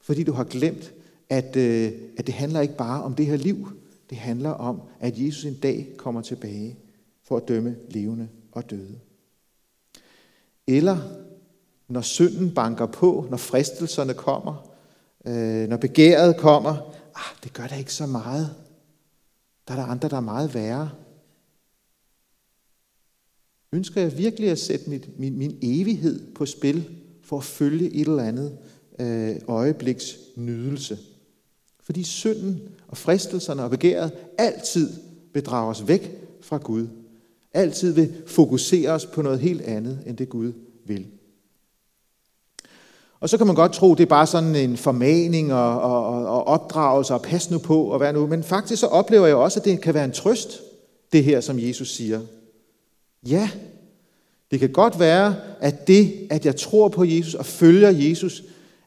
Fordi 0.00 0.22
du 0.22 0.32
har 0.32 0.44
glemt, 0.44 0.92
at, 1.30 1.56
øh, 1.56 1.92
at 2.18 2.26
det 2.26 2.34
handler 2.34 2.60
ikke 2.60 2.76
bare 2.76 3.02
om 3.02 3.14
det 3.14 3.26
her 3.26 3.36
liv. 3.36 3.68
Det 4.10 4.18
handler 4.18 4.50
om, 4.50 4.80
at 5.00 5.18
Jesus 5.18 5.44
en 5.44 5.58
dag 5.62 5.88
kommer 5.96 6.20
tilbage 6.20 6.76
for 7.24 7.36
at 7.36 7.48
dømme 7.48 7.76
levende 7.90 8.28
og 8.58 8.70
døde. 8.70 9.00
Eller 10.66 10.98
når 11.88 12.00
synden 12.00 12.54
banker 12.54 12.86
på, 12.86 13.26
når 13.30 13.36
fristelserne 13.36 14.14
kommer, 14.14 14.76
øh, 15.26 15.68
når 15.68 15.76
begæret 15.76 16.36
kommer, 16.36 16.94
ah, 17.14 17.42
det 17.44 17.52
gør 17.52 17.66
da 17.66 17.74
ikke 17.76 17.94
så 17.94 18.06
meget. 18.06 18.54
Der 19.68 19.74
er 19.74 19.78
der 19.78 19.86
andre, 19.86 20.08
der 20.08 20.16
er 20.16 20.20
meget 20.20 20.54
værre. 20.54 20.90
Ønsker 23.72 24.00
jeg 24.00 24.18
virkelig 24.18 24.50
at 24.50 24.58
sætte 24.58 24.90
mit, 24.90 25.18
min, 25.18 25.38
min 25.38 25.58
evighed 25.62 26.34
på 26.34 26.46
spil 26.46 26.90
for 27.22 27.38
at 27.38 27.44
følge 27.44 27.90
et 27.90 28.08
eller 28.08 28.22
andet 28.22 28.58
øh, 28.98 29.36
øjebliks 29.48 30.16
nydelse? 30.36 30.98
Fordi 31.80 32.02
synden 32.02 32.68
og 32.88 32.96
fristelserne 32.96 33.62
og 33.64 33.70
begæret 33.70 34.12
altid 34.38 34.92
bedrager 35.32 35.70
os 35.70 35.88
væk 35.88 36.10
fra 36.40 36.58
Gud. 36.58 36.88
Altid 37.54 37.92
vil 37.92 38.12
fokusere 38.26 38.90
os 38.90 39.06
på 39.06 39.22
noget 39.22 39.40
helt 39.40 39.62
andet, 39.62 39.98
end 40.06 40.16
det 40.16 40.28
Gud 40.28 40.52
vil. 40.86 41.06
Og 43.20 43.28
så 43.28 43.38
kan 43.38 43.46
man 43.46 43.56
godt 43.56 43.72
tro, 43.72 43.94
det 43.94 44.02
er 44.02 44.06
bare 44.06 44.26
sådan 44.26 44.56
en 44.56 44.76
formaning 44.76 45.52
og, 45.52 45.80
og, 45.80 46.26
og 46.26 46.46
opdragelse 46.46 47.14
og 47.14 47.22
pas 47.22 47.50
nu 47.50 47.58
på 47.58 47.82
og 47.84 48.00
være 48.00 48.12
nu. 48.12 48.26
Men 48.26 48.42
faktisk 48.42 48.80
så 48.80 48.86
oplever 48.86 49.26
jeg 49.26 49.36
også, 49.36 49.60
at 49.60 49.64
det 49.64 49.80
kan 49.80 49.94
være 49.94 50.04
en 50.04 50.12
trøst, 50.12 50.60
det 51.12 51.24
her, 51.24 51.40
som 51.40 51.58
Jesus 51.58 51.94
siger. 51.94 52.20
Ja, 53.26 53.50
det 54.50 54.60
kan 54.60 54.72
godt 54.72 55.00
være, 55.00 55.36
at 55.60 55.88
det, 55.88 56.26
at 56.30 56.46
jeg 56.46 56.56
tror 56.56 56.88
på 56.88 57.04
Jesus 57.04 57.34
og 57.34 57.46
følger 57.46 57.90
Jesus, 57.90 58.44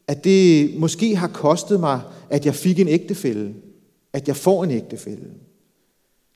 at 0.08 0.24
det 0.24 0.72
måske 0.80 1.16
har 1.16 1.28
kostet 1.28 1.80
mig, 1.80 2.02
at 2.30 2.46
jeg 2.46 2.56
fik 2.56 2.80
en 2.80 2.88
ægtefælde. 2.88 3.54
At 4.14 4.28
jeg 4.28 4.36
får 4.36 4.64
en 4.64 4.72
ægtefælde. 4.72 5.28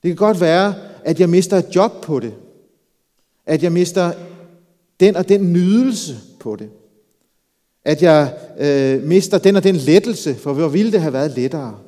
Det 0.06 0.18
kan 0.18 0.26
godt 0.26 0.42
være, 0.42 0.76
at 1.04 1.20
jeg 1.20 1.30
mister 1.30 1.58
et 1.58 1.76
job 1.76 1.92
på 2.04 2.20
det. 2.20 2.34
At 3.46 3.64
jeg 3.64 3.72
mister 3.72 4.14
den 5.00 5.16
og 5.16 5.30
den 5.30 5.54
nydelse 5.54 6.16
på 6.40 6.56
det. 6.56 6.70
At 7.86 8.02
jeg 8.02 8.38
øh, 8.58 9.04
mister 9.04 9.38
den 9.38 9.56
og 9.56 9.64
den 9.64 9.76
lettelse, 9.76 10.36
for 10.36 10.54
hvor 10.54 10.68
ville 10.68 10.92
det 10.92 11.02
have 11.02 11.14
været 11.14 11.32
lettere. 11.32 11.80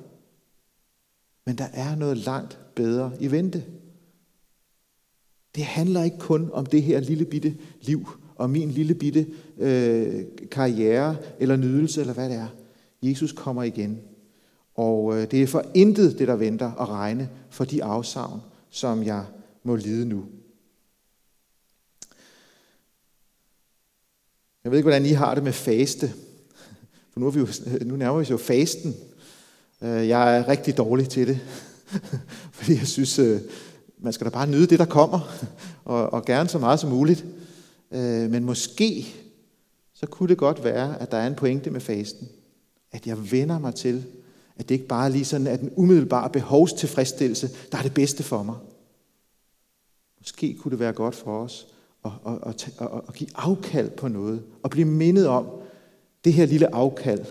Men 1.45 1.58
der 1.58 1.67
er 1.73 1.95
noget 1.95 2.17
langt 2.17 2.60
bedre 2.75 3.12
i 3.19 3.32
vente. 3.32 3.63
Det 5.56 5.63
handler 5.63 6.03
ikke 6.03 6.19
kun 6.19 6.49
om 6.53 6.65
det 6.65 6.84
her 6.84 6.99
lille 6.99 7.25
bitte 7.25 7.56
liv, 7.82 8.10
og 8.36 8.49
min 8.49 8.71
lille 8.71 8.93
bitte 8.93 9.27
øh, 9.58 10.25
karriere, 10.51 11.15
eller 11.39 11.56
nydelse, 11.56 12.01
eller 12.01 12.13
hvad 12.13 12.30
det 12.30 12.38
er. 12.38 12.47
Jesus 13.01 13.32
kommer 13.32 13.63
igen. 13.63 13.99
Og 14.77 15.17
øh, 15.17 15.31
det 15.31 15.43
er 15.43 15.47
for 15.47 15.63
intet 15.73 16.19
det, 16.19 16.27
der 16.27 16.35
venter 16.35 16.81
at 16.81 16.89
regne 16.89 17.29
for 17.49 17.65
de 17.65 17.83
afsavn, 17.83 18.41
som 18.69 19.03
jeg 19.03 19.25
må 19.63 19.75
lide 19.75 20.05
nu. 20.05 20.25
Jeg 24.63 24.71
ved 24.71 24.77
ikke, 24.77 24.89
hvordan 24.89 25.05
I 25.05 25.11
har 25.11 25.35
det 25.35 25.43
med 25.43 25.53
faste. 25.53 26.13
For 27.13 27.19
nu, 27.19 27.27
er 27.27 27.31
vi 27.31 27.39
jo, 27.39 27.47
nu 27.85 27.95
nærmer 27.95 28.17
vi 28.17 28.21
os 28.21 28.29
jo 28.29 28.37
fasten. 28.37 28.95
Øh, 29.81 30.07
jeg 30.07 30.37
er 30.37 30.47
rigtig 30.47 30.77
dårlig 30.77 31.09
til 31.09 31.27
det. 31.27 31.39
Fordi 32.57 32.73
jeg 32.73 32.87
synes, 32.87 33.19
øh, 33.19 33.41
man 33.99 34.13
skal 34.13 34.25
da 34.25 34.29
bare 34.29 34.47
nyde 34.47 34.67
det, 34.67 34.79
der 34.79 34.85
kommer, 34.85 35.47
og, 35.85 36.13
og 36.13 36.25
gerne 36.25 36.49
så 36.49 36.59
meget 36.59 36.79
som 36.79 36.89
muligt. 36.89 37.25
Men 38.29 38.43
måske, 38.43 39.07
så 39.93 40.05
kunne 40.05 40.29
det 40.29 40.37
godt 40.37 40.63
være, 40.63 41.01
at 41.01 41.11
der 41.11 41.17
er 41.17 41.27
en 41.27 41.35
pointe 41.35 41.69
med 41.69 41.81
fasten. 41.81 42.29
At 42.91 43.07
jeg 43.07 43.31
vender 43.31 43.59
mig 43.59 43.75
til, 43.75 44.05
at 44.59 44.69
det 44.69 44.75
ikke 44.75 44.87
bare 44.87 45.05
er 45.05 45.09
lige 45.09 45.25
sådan, 45.25 45.47
at 45.47 45.59
den 45.59 45.73
umiddelbare 45.75 46.29
behovstilfredsstillelse, 46.29 47.49
der 47.71 47.77
er 47.77 47.81
det 47.81 47.93
bedste 47.93 48.23
for 48.23 48.43
mig. 48.43 48.55
Måske 50.19 50.53
kunne 50.53 50.71
det 50.71 50.79
være 50.79 50.93
godt 50.93 51.15
for 51.15 51.43
os 51.43 51.67
at, 52.05 52.11
at, 52.27 52.37
at, 52.45 52.81
at, 52.81 53.01
at 53.07 53.13
give 53.13 53.29
afkald 53.35 53.89
på 53.89 54.07
noget, 54.07 54.43
og 54.63 54.69
blive 54.69 54.87
mindet 54.87 55.27
om, 55.27 55.47
det 56.25 56.33
her 56.33 56.45
lille 56.45 56.75
afkald, 56.75 57.25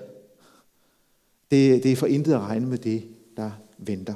det, 1.51 1.83
det 1.83 1.93
er 1.93 1.97
for 1.97 2.07
intet 2.07 2.35
at 2.35 2.41
regne 2.41 2.67
med 2.67 2.79
det, 2.79 3.09
der 3.37 3.51
venter. 3.79 4.15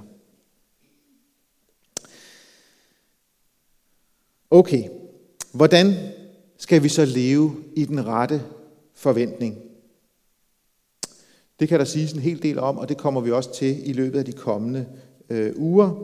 Okay, 4.50 4.88
hvordan 5.52 5.94
skal 6.56 6.82
vi 6.82 6.88
så 6.88 7.04
leve 7.04 7.64
i 7.76 7.84
den 7.84 8.06
rette 8.06 8.42
forventning? 8.94 9.69
Det 11.60 11.68
kan 11.68 11.78
der 11.78 11.84
siges 11.84 12.12
en 12.12 12.20
hel 12.20 12.42
del 12.42 12.58
om, 12.58 12.78
og 12.78 12.88
det 12.88 12.96
kommer 12.96 13.20
vi 13.20 13.30
også 13.30 13.54
til 13.54 13.88
i 13.90 13.92
løbet 13.92 14.18
af 14.18 14.24
de 14.24 14.32
kommende 14.32 14.86
øh, 15.30 15.52
uger. 15.56 15.94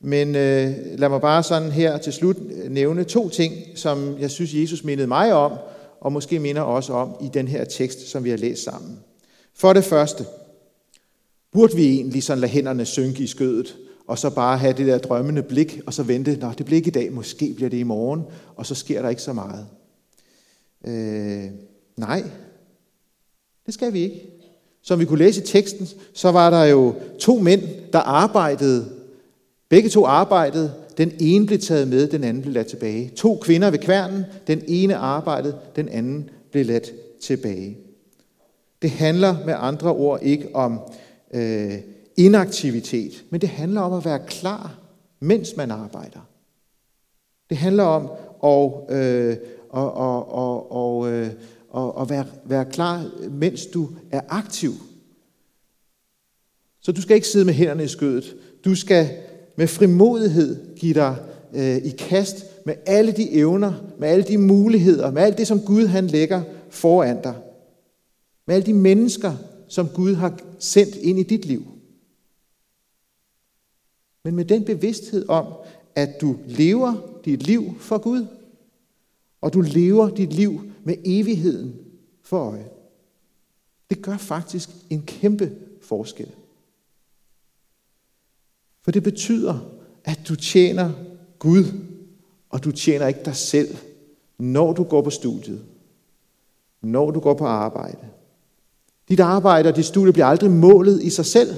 Men 0.00 0.28
øh, 0.28 0.74
lad 0.98 1.08
mig 1.08 1.20
bare 1.20 1.42
sådan 1.42 1.70
her 1.70 1.98
til 1.98 2.12
slut 2.12 2.36
øh, 2.36 2.70
nævne 2.70 3.04
to 3.04 3.28
ting, 3.28 3.54
som 3.74 4.16
jeg 4.20 4.30
synes, 4.30 4.54
Jesus 4.54 4.84
mindede 4.84 5.06
mig 5.06 5.32
om, 5.32 5.52
og 6.00 6.12
måske 6.12 6.38
minder 6.38 6.62
også 6.62 6.92
om 6.92 7.16
i 7.20 7.28
den 7.34 7.48
her 7.48 7.64
tekst, 7.64 8.08
som 8.08 8.24
vi 8.24 8.30
har 8.30 8.36
læst 8.36 8.62
sammen. 8.62 8.98
For 9.54 9.72
det 9.72 9.84
første, 9.84 10.24
burde 11.52 11.76
vi 11.76 11.86
egentlig 11.86 12.22
sådan 12.22 12.40
lade 12.40 12.52
hænderne 12.52 12.84
synke 12.84 13.22
i 13.22 13.26
skødet, 13.26 13.76
og 14.06 14.18
så 14.18 14.30
bare 14.30 14.58
have 14.58 14.72
det 14.72 14.86
der 14.86 14.98
drømmende 14.98 15.42
blik, 15.42 15.80
og 15.86 15.94
så 15.94 16.02
vente, 16.02 16.36
nå, 16.36 16.50
det 16.58 16.66
bliver 16.66 16.76
ikke 16.76 16.88
i 16.88 16.90
dag, 16.90 17.12
måske 17.12 17.52
bliver 17.56 17.70
det 17.70 17.78
i 17.78 17.82
morgen, 17.82 18.22
og 18.56 18.66
så 18.66 18.74
sker 18.74 19.02
der 19.02 19.08
ikke 19.08 19.22
så 19.22 19.32
meget. 19.32 19.66
Øh, 20.84 21.50
nej, 21.96 22.22
det 23.66 23.74
skal 23.74 23.92
vi 23.92 24.00
ikke. 24.00 24.35
Som 24.86 25.00
vi 25.00 25.04
kunne 25.04 25.18
læse 25.18 25.42
i 25.42 25.46
teksten, 25.46 25.88
så 26.14 26.32
var 26.32 26.50
der 26.50 26.64
jo 26.64 26.94
to 27.18 27.38
mænd, 27.38 27.62
der 27.92 27.98
arbejdede. 27.98 28.86
Begge 29.68 29.88
to 29.88 30.04
arbejdede. 30.04 30.72
Den 30.98 31.12
ene 31.20 31.46
blev 31.46 31.58
taget 31.58 31.88
med, 31.88 32.06
den 32.06 32.24
anden 32.24 32.42
blev 32.42 32.54
ladt 32.54 32.66
tilbage. 32.66 33.08
To 33.16 33.38
kvinder 33.42 33.70
ved 33.70 33.78
kværnen. 33.78 34.24
Den 34.46 34.62
ene 34.66 34.96
arbejdede, 34.96 35.56
den 35.76 35.88
anden 35.88 36.30
blev 36.52 36.66
ladt 36.66 36.90
tilbage. 37.22 37.78
Det 38.82 38.90
handler 38.90 39.36
med 39.46 39.54
andre 39.58 39.90
ord 39.90 40.18
ikke 40.22 40.48
om 40.54 40.80
øh, 41.34 41.74
inaktivitet, 42.16 43.24
men 43.30 43.40
det 43.40 43.48
handler 43.48 43.80
om 43.80 43.92
at 43.92 44.04
være 44.04 44.20
klar, 44.26 44.74
mens 45.20 45.56
man 45.56 45.70
arbejder. 45.70 46.20
Det 47.50 47.56
handler 47.56 47.84
om 47.84 48.10
at, 48.44 48.96
øh, 48.96 49.36
og, 49.70 49.94
og, 49.94 50.32
og, 50.32 50.72
og, 50.72 51.12
øh, 51.12 51.30
og, 51.68 51.96
og 51.96 52.10
være, 52.10 52.26
være 52.44 52.64
klar, 52.64 53.10
mens 53.30 53.66
du 53.66 53.88
er 54.10 54.20
aktiv. 54.28 54.72
Så 56.80 56.92
du 56.92 57.02
skal 57.02 57.14
ikke 57.14 57.28
sidde 57.28 57.44
med 57.44 57.54
hænderne 57.54 57.84
i 57.84 57.88
skødet. 57.88 58.36
Du 58.64 58.74
skal 58.74 59.10
med 59.56 59.66
frimodighed 59.66 60.76
give 60.76 60.94
dig 60.94 61.16
øh, 61.54 61.76
i 61.76 61.90
kast 61.90 62.44
med 62.66 62.74
alle 62.86 63.12
de 63.12 63.32
evner, 63.32 63.72
med 63.98 64.08
alle 64.08 64.24
de 64.24 64.38
muligheder, 64.38 65.10
med 65.10 65.22
alt 65.22 65.38
det, 65.38 65.46
som 65.46 65.60
Gud 65.60 65.86
han 65.86 66.06
lægger 66.06 66.42
foran 66.70 67.22
dig. 67.22 67.34
Med 68.46 68.54
alle 68.54 68.66
de 68.66 68.74
mennesker, 68.74 69.32
som 69.68 69.88
Gud 69.88 70.14
har 70.14 70.38
sendt 70.58 70.94
ind 70.94 71.18
i 71.18 71.22
dit 71.22 71.44
liv. 71.44 71.66
men 74.24 74.36
med 74.36 74.44
den 74.44 74.64
bevidsthed 74.64 75.28
om, 75.28 75.46
at 75.94 76.20
du 76.20 76.36
lever 76.46 76.94
dit 77.24 77.42
liv 77.42 77.74
for 77.78 77.98
Gud, 77.98 78.26
og 79.46 79.52
du 79.52 79.60
lever 79.60 80.08
dit 80.08 80.32
liv 80.32 80.60
med 80.84 80.96
evigheden 81.04 81.76
for 82.22 82.38
øje. 82.38 82.68
Det 83.90 84.02
gør 84.02 84.16
faktisk 84.16 84.70
en 84.90 85.02
kæmpe 85.02 85.52
forskel. 85.82 86.30
For 88.82 88.90
det 88.90 89.02
betyder, 89.02 89.58
at 90.04 90.20
du 90.28 90.34
tjener 90.34 90.92
Gud, 91.38 91.64
og 92.50 92.64
du 92.64 92.72
tjener 92.72 93.06
ikke 93.06 93.24
dig 93.24 93.36
selv, 93.36 93.76
når 94.38 94.72
du 94.72 94.84
går 94.84 95.02
på 95.02 95.10
studiet, 95.10 95.64
når 96.82 97.10
du 97.10 97.20
går 97.20 97.34
på 97.34 97.46
arbejde. 97.46 98.08
Dit 99.08 99.20
arbejde 99.20 99.68
og 99.68 99.76
dit 99.76 99.84
studie 99.84 100.12
bliver 100.12 100.26
aldrig 100.26 100.50
målet 100.50 101.02
i 101.02 101.10
sig 101.10 101.26
selv. 101.26 101.54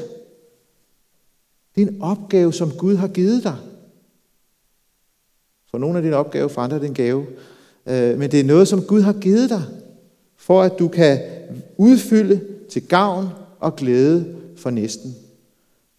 Det 1.74 1.82
er 1.82 1.86
en 1.86 2.02
opgave, 2.02 2.52
som 2.52 2.70
Gud 2.70 2.96
har 2.96 3.08
givet 3.08 3.44
dig. 3.44 3.56
For 5.70 5.78
nogle 5.78 5.96
af 5.96 6.02
dine 6.02 6.16
opgave, 6.16 6.48
for 6.48 6.60
andre 6.60 6.76
er 6.76 6.80
det 6.80 6.88
en 6.88 6.94
gave. 6.94 7.26
Øh, 7.88 8.18
men 8.18 8.30
det 8.30 8.40
er 8.40 8.44
noget, 8.44 8.68
som 8.68 8.82
Gud 8.82 9.00
har 9.00 9.12
givet 9.12 9.50
dig, 9.50 9.62
for 10.36 10.62
at 10.62 10.78
du 10.78 10.88
kan 10.88 11.20
udfylde 11.76 12.40
til 12.70 12.88
gavn 12.88 13.28
og 13.60 13.76
glæde 13.76 14.36
for 14.56 14.70
næsten. 14.70 15.16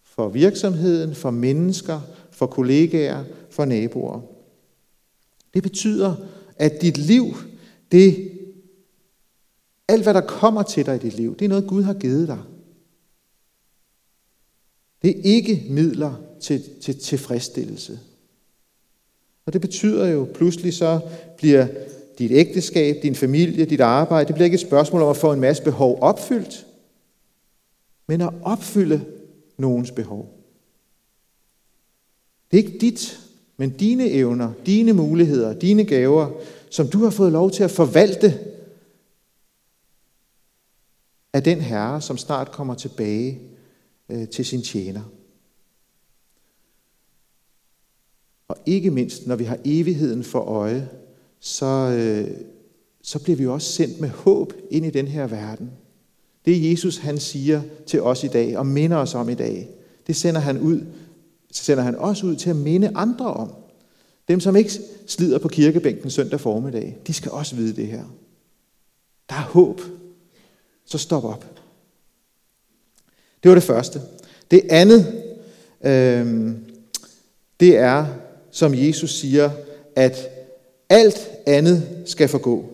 For 0.04 0.30
virksomheden, 0.30 1.16
for 1.16 1.32
mennesker, 1.32 2.02
for 2.32 2.46
kollegaer, 2.46 3.24
for 3.50 3.66
naboer. 3.66 4.22
Det 5.54 5.64
betyder, 5.64 6.16
at 6.56 6.82
dit 6.82 6.98
liv, 6.98 7.26
det, 7.92 8.32
alt 9.88 10.04
hvad 10.04 10.14
der 10.14 10.22
kommer 10.22 10.64
til 10.64 10.86
dig 10.86 10.96
i 10.96 11.00
dit 11.00 11.14
liv, 11.14 11.36
det 11.36 11.46
er 11.46 11.50
noget 11.50 11.68
Gud 11.68 11.84
har 11.84 11.94
givet 11.94 12.28
dig. 12.28 12.40
Det 15.02 15.10
er 15.10 15.22
ikke 15.24 15.66
midler 15.70 16.14
til, 16.42 16.64
til 16.82 17.00
tilfredsstillelse. 17.00 18.00
Og 19.50 19.54
det 19.54 19.62
betyder 19.62 20.08
jo, 20.08 20.28
pludselig 20.34 20.74
så 20.74 21.00
bliver 21.38 21.68
dit 22.20 22.32
ægteskab, 22.32 23.04
din 23.04 23.16
familie, 23.16 23.66
dit 23.66 23.82
arbejde, 23.82 24.28
det 24.28 24.36
bliver 24.36 24.46
ikke 24.46 24.56
et 24.56 24.62
spørgsmål 24.62 25.02
om 25.02 25.10
at 25.10 25.18
få 25.18 25.34
en 25.34 25.40
masse 25.40 25.64
behov 25.64 25.98
opfyldt, 26.02 26.68
men 28.08 28.22
at 28.22 28.34
opfylde 28.42 29.06
nogens 29.58 29.92
behov. 29.92 30.34
Det 32.52 32.60
er 32.60 32.64
ikke 32.64 32.78
dit, 32.78 33.20
men 33.58 33.70
dine 33.70 34.10
evner, 34.10 34.52
dine 34.66 34.94
muligheder, 34.94 35.54
dine 35.54 35.86
gaver, 35.86 36.30
som 36.70 36.88
du 36.88 37.04
har 37.04 37.10
fået 37.10 37.32
lov 37.32 37.52
til 37.52 37.64
at 37.64 37.72
forvalte 37.72 38.40
af 41.34 41.44
den 41.44 41.62
herre, 41.62 42.02
som 42.02 42.18
snart 42.18 42.52
kommer 42.52 42.76
tilbage 42.76 43.40
øh, 44.10 44.28
til 44.28 44.46
sin 44.46 44.62
tjener. 44.62 45.19
Og 48.50 48.58
ikke 48.66 48.92
mindst, 48.92 49.28
når 49.28 49.36
vi 49.36 49.44
har 49.44 49.58
evigheden 49.66 50.24
for 50.24 50.40
øje, 50.40 50.90
så, 51.40 51.66
øh, 51.66 52.38
så 53.02 53.20
bliver 53.20 53.38
vi 53.38 53.48
også 53.48 53.72
sendt 53.72 54.00
med 54.00 54.10
håb 54.10 54.54
ind 54.72 54.86
i 54.86 54.90
den 54.90 55.08
her 55.08 55.28
verden. 55.28 55.72
Det 56.46 56.72
Jesus 56.72 56.98
han 56.98 57.20
siger 57.20 57.62
til 57.86 58.02
os 58.02 58.24
i 58.24 58.28
dag 58.28 58.58
og 58.58 58.66
minder 58.66 58.98
os 58.98 59.16
om 59.16 59.30
i 59.30 59.34
dag, 59.34 59.70
det 60.08 60.16
sender 60.16 60.42
han 60.42 60.60
ud, 60.60 60.82
så 61.52 61.64
sender 61.64 61.84
han 61.84 61.96
også 61.96 62.26
ud 62.26 62.36
til 62.36 62.50
at 62.50 62.56
minde 62.56 62.92
andre 62.96 63.34
om. 63.34 63.54
Dem, 64.28 64.40
som 64.40 64.56
ikke 64.56 64.72
slider 65.08 65.40
på 65.40 65.48
kirkebænken 65.48 66.10
søndag 66.10 66.40
formiddag, 66.40 66.98
de 67.08 67.14
skal 67.14 67.32
også 67.32 67.56
vide 67.56 67.76
det 67.76 67.88
her. 67.88 68.04
Der 69.30 69.36
er 69.36 69.42
håb. 69.42 69.82
Så 70.86 70.98
stop 70.98 71.24
op. 71.24 71.46
Det 73.44 73.50
var 73.50 73.56
det 73.56 73.64
første. 73.64 74.02
Det 74.52 74.62
andet, 74.70 75.24
øh, 75.84 76.52
det 77.60 77.78
er, 77.78 78.06
som 78.52 78.74
Jesus 78.76 79.20
siger, 79.20 79.52
at 79.96 80.30
alt 80.90 81.30
andet 81.46 82.04
skal 82.06 82.28
forgå. 82.28 82.66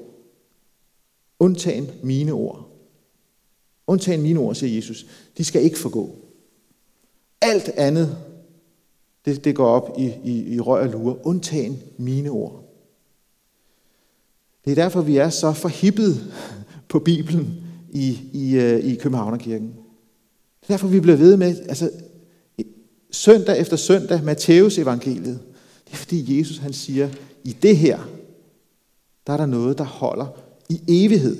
Undtagen 1.39 1.91
mine 2.03 2.31
ord. 2.31 2.69
Undtagen 3.87 4.21
mine 4.21 4.39
ord, 4.39 4.55
siger 4.55 4.75
Jesus. 4.75 5.05
De 5.37 5.43
skal 5.43 5.63
ikke 5.63 5.79
forgå. 5.79 6.15
Alt 7.41 7.69
andet, 7.69 8.17
det, 9.25 9.43
det 9.43 9.55
går 9.55 9.67
op 9.67 9.95
i, 9.99 10.13
i, 10.23 10.53
i 10.55 10.59
røg 10.59 10.81
og 10.81 10.87
lure. 10.87 11.25
Undtagen 11.25 11.79
mine 11.97 12.29
ord. 12.29 12.61
Det 14.65 14.71
er 14.71 14.75
derfor, 14.75 15.01
vi 15.01 15.17
er 15.17 15.29
så 15.29 15.53
forhippet 15.53 16.33
på 16.89 16.99
Bibelen 16.99 17.63
i, 17.91 18.19
i, 18.33 18.55
øh, 18.55 18.79
i 18.79 18.95
Københavnerkirken. 18.95 19.67
Det 20.61 20.69
er 20.69 20.73
derfor, 20.73 20.87
vi 20.87 20.99
bliver 20.99 21.17
ved 21.17 21.37
med, 21.37 21.59
altså 21.67 21.91
søndag 23.11 23.59
efter 23.59 23.77
søndag, 23.77 24.23
Matteus 24.23 24.77
evangeliet. 24.77 25.39
Det 25.85 25.93
er 25.93 25.97
fordi 25.97 26.39
Jesus 26.39 26.57
han 26.57 26.73
siger, 26.73 27.09
i 27.43 27.53
det 27.53 27.77
her, 27.77 27.99
der 29.27 29.33
er 29.33 29.37
der 29.37 29.45
noget, 29.45 29.77
der 29.77 29.83
holder 29.83 30.27
i 30.69 30.81
evighed. 30.87 31.37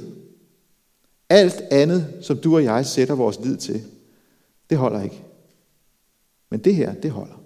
Alt 1.30 1.62
andet, 1.72 2.14
som 2.22 2.38
du 2.38 2.56
og 2.56 2.64
jeg 2.64 2.86
sætter 2.86 3.16
vores 3.16 3.40
lid 3.44 3.58
til, 3.58 3.84
det 4.70 4.78
holder 4.78 5.02
ikke. 5.02 5.24
Men 6.50 6.60
det 6.60 6.76
her, 6.76 6.94
det 6.94 7.12
holder. 7.12 7.42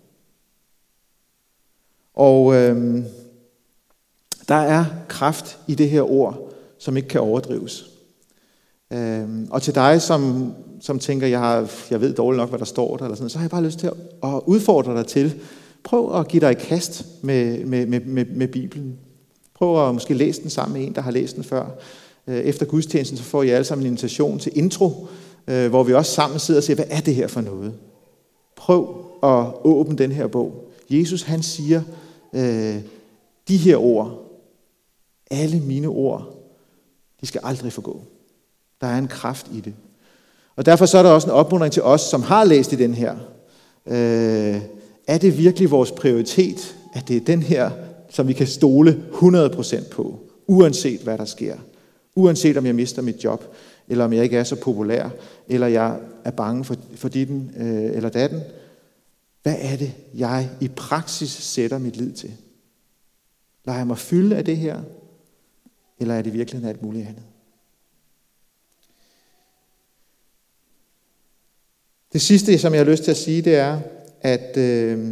Og 2.14 2.56
øhm, 2.56 3.06
der 4.48 4.56
er 4.56 4.86
kraft 5.08 5.60
i 5.68 5.76
det 5.76 5.90
her 5.90 6.02
ord, 6.02 6.52
som 6.78 6.98
ikke 6.98 7.10
kan 7.10 7.22
overdrives. 7.22 7.90
Øhm, 8.92 9.48
og 9.52 9.62
til 9.62 9.76
dig, 9.76 10.02
som, 10.02 10.54
som 10.82 11.00
tænker, 11.00 11.28
jeg, 11.28 11.40
har, 11.40 11.72
jeg 11.92 12.02
ved 12.02 12.14
dårligt 12.14 12.38
nok, 12.38 12.50
hvad 12.50 12.60
der 12.60 12.66
står 12.66 12.98
der, 12.98 13.06
eller 13.06 13.16
sådan, 13.16 13.30
så 13.30 13.38
har 13.38 13.44
jeg 13.44 13.52
bare 13.52 13.64
lyst 13.64 13.80
til 13.80 13.88
at, 13.88 13.94
at 14.24 14.42
udfordre 14.46 14.98
dig 14.98 15.08
til, 15.08 15.42
prøv 15.84 16.20
at 16.20 16.28
give 16.28 16.42
dig 16.42 16.52
i 16.52 16.63
kast 16.65 17.06
med, 17.22 17.65
med, 17.65 17.86
med, 17.86 18.00
med, 18.00 18.26
med 18.26 18.48
Bibelen. 18.48 19.00
Prøv 19.54 19.88
at 19.88 19.94
måske 19.94 20.13
læse 20.13 20.42
den 20.42 20.50
sammen 20.50 20.80
med 20.80 20.88
en, 20.88 20.96
der 20.96 21.02
har 21.02 21.12
læst 21.12 21.36
den 21.36 21.44
før. 21.44 21.65
Øh, 22.28 22.38
efter 22.38 22.65
gudstjenesten, 22.65 23.18
så 23.18 23.24
får 23.24 23.44
I 23.44 23.50
alle 23.50 23.63
sammen 23.63 23.86
en 23.86 23.92
invitation 23.92 24.39
til 24.39 24.52
intro, 24.56 25.08
øh, 25.48 25.70
hvor 25.70 25.84
vi 25.84 25.94
også 25.94 26.12
sammen 26.12 26.39
sidder 26.39 26.60
og 26.60 26.63
siger, 26.63 26.76
hvad 26.76 26.86
er 26.89 27.00
det 27.00 27.15
her 27.15 27.28
for 27.28 27.42
noget? 27.42 27.74
Prøv 28.56 29.06
at 29.24 29.46
åbne 29.63 29.98
den 29.98 30.12
her 30.12 30.28
bog. 30.28 30.72
Jesus 30.89 31.22
han 31.22 31.44
siger, 31.44 31.82
øh, 32.34 32.76
de 33.48 33.58
her 33.58 33.78
ord, 33.78 34.26
alle 35.32 35.60
mine 35.60 35.88
ord, 35.88 36.36
de 37.22 37.26
skal 37.26 37.42
aldrig 37.44 37.74
forgå. 37.74 38.02
Der 38.82 38.88
er 38.88 38.98
en 38.98 39.08
kraft 39.08 39.48
i 39.54 39.60
det. 39.60 39.74
Og 40.56 40.65
derfor 40.65 40.86
så 40.86 40.98
er 40.98 41.04
der 41.04 41.10
også 41.10 41.28
en 41.28 41.34
opmuntring 41.34 41.74
til 41.74 41.84
os, 41.84 42.02
som 42.02 42.22
har 42.22 42.44
læst 42.44 42.74
i 42.74 42.76
den 42.76 42.94
her. 42.94 43.15
Øh, 43.86 44.62
er 45.10 45.17
det 45.17 45.38
virkelig 45.38 45.72
vores 45.72 45.91
prioritet, 45.91 46.78
at 46.93 47.08
det 47.08 47.17
er 47.17 47.22
den 47.22 47.43
her, 47.43 47.72
som 48.10 48.28
vi 48.28 48.34
kan 48.34 48.48
stole 48.48 49.04
100% 49.13 49.89
på, 49.89 50.19
uanset 50.48 51.02
hvad 51.02 51.17
der 51.17 51.26
sker? 51.26 51.58
Uanset 52.15 52.58
om 52.58 52.65
jeg 52.65 52.76
mister 52.76 53.02
mit 53.02 53.24
job, 53.24 53.56
eller 53.88 54.06
om 54.06 54.13
jeg 54.13 54.24
ikke 54.24 54.38
er 54.38 54.43
så 54.43 54.56
populær, 54.56 55.10
eller 55.48 55.67
jeg 55.67 56.00
er 56.24 56.32
bange 56.32 56.65
for, 56.65 56.76
for 56.95 57.10
ditten 57.10 57.52
øh, 57.58 57.95
eller 57.95 58.10
datten. 58.10 58.41
Hvad 59.43 59.56
er 59.60 59.76
det, 59.76 59.93
jeg 60.13 60.50
i 60.62 60.67
praksis 60.67 61.30
sætter 61.30 61.78
mit 61.78 61.98
lid 61.98 62.12
til? 62.12 62.32
Lader 63.65 63.80
jeg 63.80 63.88
mig 63.88 63.98
fylde 63.98 64.38
af 64.38 64.45
det 64.45 64.58
her, 64.58 64.82
eller 66.00 66.13
er 66.13 66.22
det 66.22 66.34
virkelig 66.34 66.65
alt 66.65 66.84
muligt 66.84 67.08
andet? 67.08 67.24
Det 72.13 72.22
sidste, 72.22 72.60
som 72.60 72.74
jeg 72.74 72.80
har 72.80 72.91
lyst 72.91 73.04
til 73.04 73.12
at 73.12 73.17
sige, 73.17 73.41
det 73.41 73.56
er, 73.56 73.80
at 74.21 74.58
øh, 74.58 75.08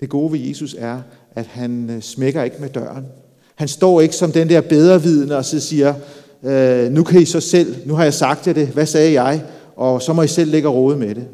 det 0.00 0.08
gode 0.08 0.32
ved 0.32 0.38
Jesus 0.38 0.74
er, 0.78 1.02
at 1.34 1.46
han 1.46 1.90
øh, 1.90 2.02
smækker 2.02 2.42
ikke 2.42 2.56
med 2.60 2.68
døren. 2.68 3.06
Han 3.54 3.68
står 3.68 4.00
ikke 4.00 4.16
som 4.16 4.32
den 4.32 4.48
der 4.48 4.60
bedrevidende 4.60 5.36
og 5.36 5.44
så 5.44 5.60
siger, 5.60 5.94
øh, 6.42 6.92
nu 6.92 7.04
kan 7.04 7.22
I 7.22 7.24
så 7.24 7.40
selv, 7.40 7.86
nu 7.86 7.94
har 7.94 8.02
jeg 8.02 8.14
sagt 8.14 8.46
jer 8.46 8.52
det, 8.52 8.68
hvad 8.68 8.86
sagde 8.86 9.22
jeg? 9.22 9.44
Og 9.76 10.02
så 10.02 10.12
må 10.12 10.22
I 10.22 10.28
selv 10.28 10.50
lægge 10.50 10.68
råd 10.68 10.96
med 10.96 11.14
det. 11.14 11.28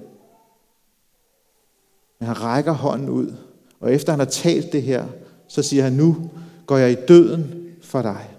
Men 2.18 2.26
han 2.26 2.42
rækker 2.42 2.72
hånden 2.72 3.08
ud, 3.08 3.32
og 3.80 3.92
efter 3.92 4.12
han 4.12 4.20
har 4.20 4.26
talt 4.26 4.72
det 4.72 4.82
her, 4.82 5.04
så 5.48 5.62
siger 5.62 5.82
han, 5.82 5.92
nu 5.92 6.30
går 6.66 6.76
jeg 6.76 6.92
i 6.92 7.06
døden 7.08 7.54
for 7.82 8.02
dig. 8.02 8.29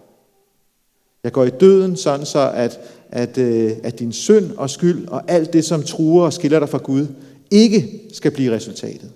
Jeg 1.23 1.31
går 1.31 1.45
i 1.45 1.49
døden 1.49 1.97
sådan 1.97 2.25
så, 2.25 2.51
at, 2.51 2.79
at, 3.09 3.37
øh, 3.37 3.71
at 3.83 3.99
din 3.99 4.11
synd 4.11 4.51
og 4.51 4.69
skyld 4.69 5.07
og 5.07 5.31
alt 5.31 5.53
det, 5.53 5.65
som 5.65 5.83
truer 5.83 6.25
og 6.25 6.33
skiller 6.33 6.59
dig 6.59 6.69
fra 6.69 6.77
Gud, 6.77 7.07
ikke 7.51 8.09
skal 8.13 8.31
blive 8.31 8.55
resultatet. 8.55 9.11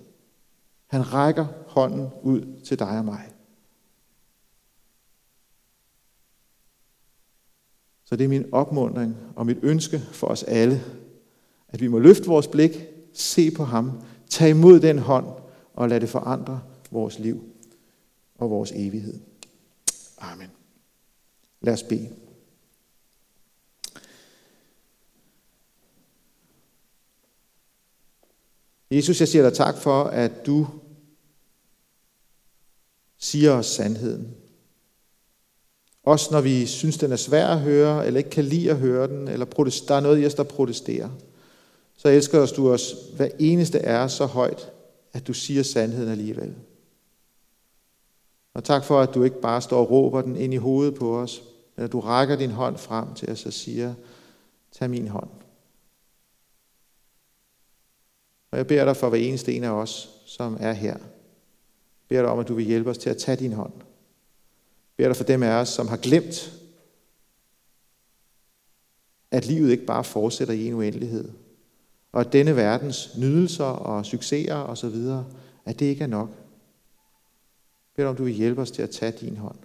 Han 0.87 1.13
rækker 1.13 1.45
hånden 1.67 2.07
ud 2.23 2.41
til 2.65 2.79
dig 2.79 2.97
og 2.97 3.05
mig. 3.05 3.31
Så 8.05 8.15
det 8.15 8.23
er 8.23 8.27
min 8.27 8.45
opmundring 8.51 9.17
og 9.35 9.45
mit 9.45 9.57
ønske 9.61 9.99
for 9.99 10.27
os 10.27 10.43
alle, 10.43 10.83
at 11.67 11.81
vi 11.81 11.87
må 11.87 11.99
løfte 11.99 12.27
vores 12.27 12.47
blik, 12.47 12.85
se 13.13 13.51
på 13.51 13.63
ham, 13.63 14.01
tage 14.29 14.49
imod 14.49 14.79
den 14.79 14.99
hånd 14.99 15.25
og 15.73 15.89
lade 15.89 15.99
det 15.99 16.09
forandre 16.09 16.61
vores 16.91 17.19
liv 17.19 17.43
og 18.35 18.49
vores 18.49 18.71
evighed. 18.71 19.19
Amen. 20.17 20.54
Lad 21.65 21.73
os 21.73 21.83
bede. 21.83 22.09
Jesus, 28.91 29.19
jeg 29.19 29.27
siger 29.27 29.43
dig 29.43 29.53
tak 29.53 29.77
for, 29.77 30.03
at 30.03 30.45
du 30.45 30.67
siger 33.17 33.51
os 33.51 33.65
sandheden. 33.65 34.35
Også 36.03 36.29
når 36.31 36.41
vi 36.41 36.65
synes, 36.65 36.97
den 36.97 37.11
er 37.11 37.15
svær 37.15 37.47
at 37.47 37.59
høre, 37.59 38.07
eller 38.07 38.17
ikke 38.17 38.29
kan 38.29 38.43
lide 38.43 38.71
at 38.71 38.77
høre 38.77 39.07
den, 39.07 39.27
eller 39.27 39.45
der 39.87 39.95
er 39.95 39.99
noget 39.99 40.21
i 40.21 40.25
os, 40.25 40.33
der 40.33 40.43
protesterer. 40.43 41.09
Så 41.97 42.07
elsker 42.07 42.45
du 42.45 42.71
os 42.71 42.95
hver 43.15 43.29
eneste 43.39 43.79
er 43.79 44.07
så 44.07 44.25
højt, 44.25 44.71
at 45.13 45.27
du 45.27 45.33
siger 45.33 45.63
sandheden 45.63 46.11
alligevel. 46.11 46.55
Og 48.53 48.63
tak 48.63 48.83
for, 48.83 48.99
at 48.99 49.13
du 49.15 49.23
ikke 49.23 49.41
bare 49.41 49.61
står 49.61 49.79
og 49.79 49.91
råber 49.91 50.21
den 50.21 50.35
ind 50.35 50.53
i 50.53 50.57
hovedet 50.57 50.95
på 50.95 51.19
os, 51.19 51.43
men 51.75 51.85
at 51.85 51.91
du 51.91 51.99
rækker 51.99 52.35
din 52.35 52.51
hånd 52.51 52.77
frem 52.77 53.13
til 53.13 53.31
os 53.31 53.45
og 53.45 53.53
siger, 53.53 53.93
tag 54.71 54.89
min 54.89 55.07
hånd. 55.07 55.29
Og 58.51 58.57
jeg 58.57 58.67
beder 58.67 58.85
dig 58.85 58.97
for 58.97 59.09
hver 59.09 59.19
eneste 59.19 59.53
en 59.53 59.63
af 59.63 59.69
os, 59.69 60.09
som 60.25 60.57
er 60.59 60.73
her. 60.73 60.97
Jeg 60.97 62.07
beder 62.07 62.21
dig 62.21 62.31
om, 62.31 62.39
at 62.39 62.47
du 62.47 62.53
vil 62.53 62.65
hjælpe 62.65 62.89
os 62.89 62.97
til 62.97 63.09
at 63.09 63.17
tage 63.17 63.37
din 63.37 63.53
hånd. 63.53 63.73
Jeg 63.77 64.95
beder 64.97 65.09
dig 65.09 65.17
for 65.17 65.23
dem 65.23 65.43
af 65.43 65.51
os, 65.51 65.69
som 65.69 65.87
har 65.87 65.97
glemt, 65.97 66.53
at 69.31 69.45
livet 69.45 69.71
ikke 69.71 69.85
bare 69.85 70.03
fortsætter 70.03 70.53
i 70.53 70.67
en 70.67 70.73
uendelighed. 70.73 71.31
Og 72.11 72.21
at 72.21 72.33
denne 72.33 72.55
verdens 72.55 73.17
nydelser 73.17 73.65
og 73.65 74.05
succeser 74.05 74.55
osv., 74.55 74.95
at 75.65 75.79
det 75.79 75.85
ikke 75.85 76.03
er 76.03 76.07
nok. 76.07 76.29
Jeg 76.29 77.95
beder 77.95 78.05
dig 78.05 78.09
om, 78.09 78.15
du 78.15 78.23
vil 78.23 78.33
hjælpe 78.33 78.61
os 78.61 78.71
til 78.71 78.81
at 78.81 78.89
tage 78.89 79.11
din 79.11 79.37
hånd. 79.37 79.64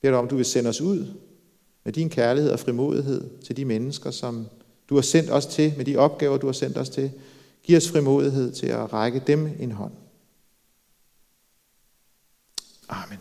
Beder 0.00 0.12
dig 0.12 0.18
om, 0.18 0.28
du 0.28 0.36
vil 0.36 0.44
sende 0.44 0.70
os 0.70 0.80
ud 0.80 1.06
med 1.84 1.92
din 1.92 2.10
kærlighed 2.10 2.50
og 2.50 2.60
frimodighed 2.60 3.40
til 3.40 3.56
de 3.56 3.64
mennesker, 3.64 4.10
som 4.10 4.46
du 4.88 4.94
har 4.94 5.02
sendt 5.02 5.30
os 5.30 5.46
til, 5.46 5.74
med 5.76 5.84
de 5.84 5.96
opgaver, 5.96 6.38
du 6.38 6.46
har 6.46 6.52
sendt 6.52 6.78
os 6.78 6.88
til. 6.88 7.12
Giv 7.62 7.76
os 7.76 7.90
frimodighed 7.90 8.52
til 8.52 8.66
at 8.66 8.92
række 8.92 9.22
dem 9.26 9.48
en 9.60 9.72
hånd. 9.72 9.92
Amen. 12.88 13.18